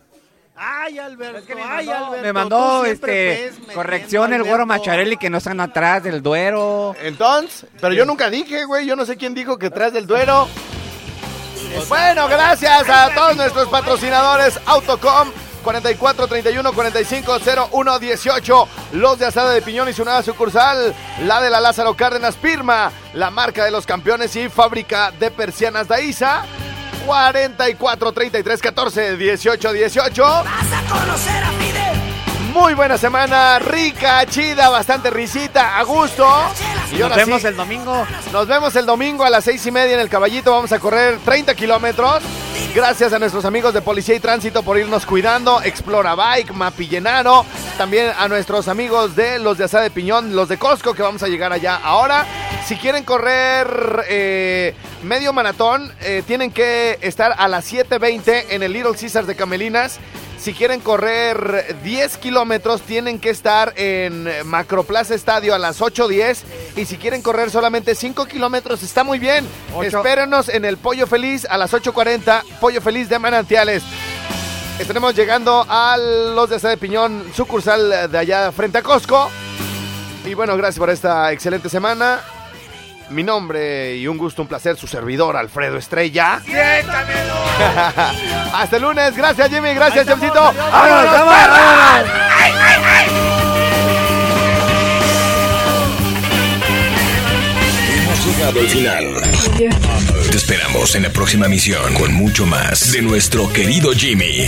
Ay, 0.55 0.99
Alberto. 0.99 1.53
ay, 1.67 1.89
Alberto. 1.89 2.23
Me 2.23 2.34
mandó 2.34 2.86
este 2.86 3.51
corrección 3.73 4.34
el 4.34 4.43
güero. 4.43 4.65
Macharelli 4.65 5.17
que 5.17 5.30
no 5.30 5.38
están 5.38 5.59
atrás 5.59 6.03
del 6.03 6.23
Duero. 6.23 6.95
Entonces, 7.01 7.69
pero 7.80 7.93
yo 7.93 8.05
nunca 8.05 8.30
dije, 8.30 8.65
güey, 8.65 8.86
yo 8.86 8.95
no 8.95 9.05
sé 9.05 9.17
quién 9.17 9.34
dijo 9.34 9.57
que 9.57 9.69
tras 9.69 9.91
del 9.93 10.07
duero. 10.07 10.47
Bueno, 11.89 12.28
gracias 12.28 12.89
a 12.89 13.13
todos 13.13 13.36
nuestros 13.36 13.67
patrocinadores 13.67 14.59
Autocom 14.65 15.30
44 15.66 16.28
31 16.28 16.74
45 16.74 17.38
01 17.72 17.99
18 17.99 18.68
Los 18.93 19.20
de 19.20 19.26
Asada 19.26 19.51
de 19.51 19.61
Piñón 19.61 19.89
y 19.89 19.93
su 19.93 20.05
nueva 20.05 20.22
sucursal 20.24 20.95
La 21.24 21.41
de 21.41 21.49
la 21.49 21.59
Lázaro 21.59 21.95
Cárdenas 21.95 22.36
Pirma 22.36 22.91
La 23.13 23.32
marca 23.32 23.66
de 23.66 23.72
los 23.72 23.86
campeones 23.86 24.36
y 24.36 24.47
fábrica 24.47 25.11
de 25.11 25.32
persianas 25.32 25.88
Daiza 25.88 26.43
44 27.05 28.11
33 28.11 28.61
14 28.61 29.18
18 29.18 29.74
18 29.74 30.24
Vas 30.24 30.45
a 30.45 30.93
conocer 30.93 31.43
a 31.43 31.51
Fidel. 31.51 31.95
Muy 32.53 32.74
buena 32.74 32.97
semana, 32.97 33.59
rica, 33.59 34.26
chida, 34.28 34.70
bastante 34.70 35.09
risita, 35.09 35.78
a 35.78 35.84
gusto. 35.84 36.26
Y 36.93 36.99
Nos 36.99 37.13
vemos 37.13 37.41
sí, 37.41 37.47
el 37.47 37.57
domingo. 37.57 38.07
nos 38.32 38.47
vemos 38.47 38.74
el 38.78 38.86
domingo 38.86 39.26
a 39.26 39.30
las 39.30 39.43
seis 39.43 39.66
y 39.66 39.72
media 39.72 39.95
en 39.95 39.99
el 39.99 40.07
Caballito. 40.07 40.51
Vamos 40.53 40.72
a 40.72 40.80
correr 40.80 41.20
30 41.26 41.53
kilómetros. 41.53 42.24
Gracias 42.73 43.13
a 43.13 43.19
nuestros 43.19 43.45
amigos 43.45 43.73
de 43.73 43.81
Policía 43.81 44.15
y 44.15 44.19
Tránsito 44.19 44.63
por 44.63 44.77
irnos 44.77 45.05
cuidando. 45.05 45.61
Explora 45.61 46.15
Bike, 46.15 46.53
Mapillenaro. 46.53 47.45
También 47.77 48.11
a 48.17 48.27
nuestros 48.27 48.67
amigos 48.67 49.15
de 49.15 49.39
los 49.39 49.57
de 49.57 49.65
Asada 49.65 49.83
de 49.83 49.91
Piñón, 49.91 50.35
los 50.35 50.49
de 50.49 50.57
Costco, 50.57 50.93
que 50.93 51.01
vamos 51.01 51.23
a 51.23 51.27
llegar 51.27 51.53
allá 51.53 51.75
ahora. 51.75 52.25
Si 52.65 52.75
quieren 52.75 53.03
correr 53.03 54.05
eh, 54.09 54.73
medio 55.03 55.33
maratón, 55.33 55.91
eh, 56.01 56.23
tienen 56.25 56.51
que 56.51 56.97
estar 57.01 57.35
a 57.37 57.47
las 57.47 57.71
7.20 57.71 58.45
en 58.49 58.63
el 58.63 58.73
Little 58.73 58.93
Caesars 58.99 59.27
de 59.27 59.35
Camelinas. 59.35 59.99
Si 60.45 60.53
quieren 60.53 60.79
correr 60.79 61.75
10 61.81 62.17
kilómetros, 62.17 62.83
tienen 62.83 63.17
que 63.17 63.31
estar 63.31 63.73
en 63.77 64.29
Macroplaza 64.47 65.15
Estadio 65.15 65.55
a 65.55 65.57
las 65.57 65.81
8.10. 65.81 66.43
Y 66.75 66.85
si 66.85 66.97
quieren 66.97 67.23
correr 67.23 67.49
solamente 67.49 67.95
5 67.95 68.27
kilómetros, 68.27 68.83
está 68.83 69.03
muy 69.03 69.17
bien. 69.17 69.43
Ocho. 69.73 69.97
Espérenos 69.97 70.49
en 70.49 70.63
el 70.63 70.77
Pollo 70.77 71.07
Feliz 71.07 71.47
a 71.49 71.57
las 71.57 71.73
8.40. 71.73 72.43
Pollo 72.61 72.79
Feliz 72.79 73.09
de 73.09 73.17
Manantiales. 73.17 73.81
Estaremos 74.77 75.15
llegando 75.15 75.65
a 75.67 75.97
los 75.97 76.47
de 76.51 76.59
Sede 76.59 76.73
de 76.73 76.77
Piñón, 76.77 77.23
sucursal 77.33 78.11
de 78.11 78.15
allá 78.15 78.51
frente 78.51 78.77
a 78.77 78.83
Costco. 78.83 79.31
Y 80.25 80.35
bueno, 80.35 80.55
gracias 80.57 80.77
por 80.77 80.91
esta 80.91 81.31
excelente 81.31 81.69
semana. 81.69 82.21
Mi 83.09 83.23
nombre 83.23 83.95
y 83.95 84.07
un 84.07 84.17
gusto, 84.17 84.41
un 84.41 84.47
placer, 84.47 84.77
su 84.77 84.87
servidor 84.87 85.37
Alfredo 85.37 85.77
Estrella. 85.77 86.41
Hasta 88.53 88.75
el 88.75 88.81
lunes, 88.81 89.15
gracias 89.15 89.49
Jimmy, 89.49 89.73
gracias 89.73 90.07
Jamcito. 90.07 90.41
¡Vámonos, 90.41 91.11
vámonos! 91.11 92.09
Hemos 97.93 98.25
llegado 98.25 98.59
al 98.59 98.67
final. 98.67 99.21
Te 100.36 100.39
esperamos 100.39 100.93
en 100.95 101.03
la 101.03 101.09
próxima 101.11 101.47
misión 101.47 101.93
con 101.93 102.13
mucho 102.13 102.45
más 102.45 102.91
de 102.91 103.01
nuestro 103.01 103.53
querido 103.53 103.93
Jimmy. 103.93 104.45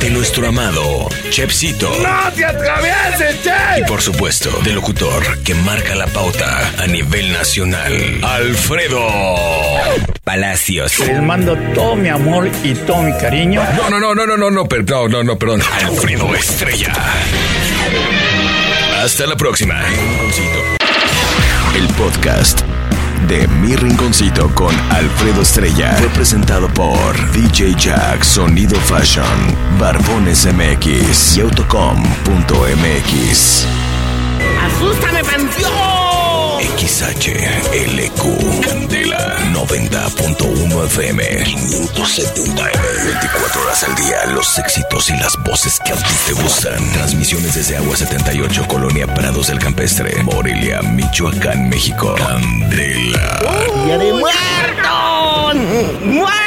De 0.00 0.08
nuestro 0.08 0.48
amado 0.48 1.10
Chepsito. 1.28 1.90
¡No 2.02 2.32
te 2.32 2.42
atravieses, 2.46 3.42
Che! 3.42 3.80
Y 3.82 3.84
por 3.84 4.00
supuesto, 4.00 4.48
del 4.64 4.76
locutor 4.76 5.42
que 5.42 5.54
marca 5.54 5.94
la 5.94 6.06
pauta 6.06 6.72
a 6.78 6.86
nivel 6.86 7.34
nacional, 7.34 7.92
Alfredo 8.22 9.06
Palacios. 10.24 10.98
Les 11.00 11.20
mando 11.20 11.54
todo 11.74 11.94
mi 11.94 12.08
amor 12.08 12.50
y 12.62 12.72
todo 12.72 13.02
mi 13.02 13.12
cariño. 13.18 13.62
No, 13.76 13.90
no, 13.90 14.00
no, 14.00 14.14
no, 14.14 14.24
no, 14.26 14.38
no, 14.38 14.50
no, 14.50 14.64
per- 14.66 14.88
no, 14.88 15.06
no, 15.06 15.22
no, 15.22 15.38
perdón. 15.38 15.60
Alfredo 15.70 16.34
Estrella. 16.34 16.94
Hasta 19.02 19.26
la 19.26 19.36
próxima. 19.36 19.82
El 21.76 21.86
podcast 21.88 22.62
de 23.28 23.46
Mi 23.48 23.74
Rinconcito 23.76 24.48
con 24.54 24.74
Alfredo 24.90 25.42
Estrella 25.42 25.94
fue 25.98 26.08
presentado 26.10 26.68
por 26.68 27.32
DJ 27.32 27.74
Jack 27.76 28.22
Sonido 28.24 28.78
Fashion, 28.80 29.24
Barbones 29.78 30.46
MX 30.46 31.36
y 31.36 31.40
Autocom.mx. 31.40 32.06
¡Asústame, 34.60 35.24
pensión! 35.24 36.03
XHLQ 36.76 38.20
Candela 38.64 39.38
90.1 39.52 40.84
FM 40.86 41.44
570 41.44 42.70
M 42.70 42.82
24 43.04 43.62
horas 43.62 43.84
al 43.84 43.94
día 43.94 44.26
Los 44.32 44.58
éxitos 44.58 45.10
y 45.10 45.12
las 45.18 45.36
voces 45.44 45.78
que 45.84 45.92
a 45.92 45.96
ti 45.96 46.14
te 46.26 46.32
gustan 46.32 46.92
Transmisiones 46.92 47.54
desde 47.54 47.76
Agua 47.76 47.96
78 47.96 48.66
Colonia 48.66 49.06
Prados 49.06 49.48
del 49.48 49.58
Campestre 49.58 50.22
Morelia, 50.22 50.80
Michoacán, 50.82 51.68
México 51.68 52.14
Candela 52.16 53.40
¡Día 53.84 53.98
de 53.98 54.12
muertos! 54.14 55.54
¡Muertos! 56.02 56.43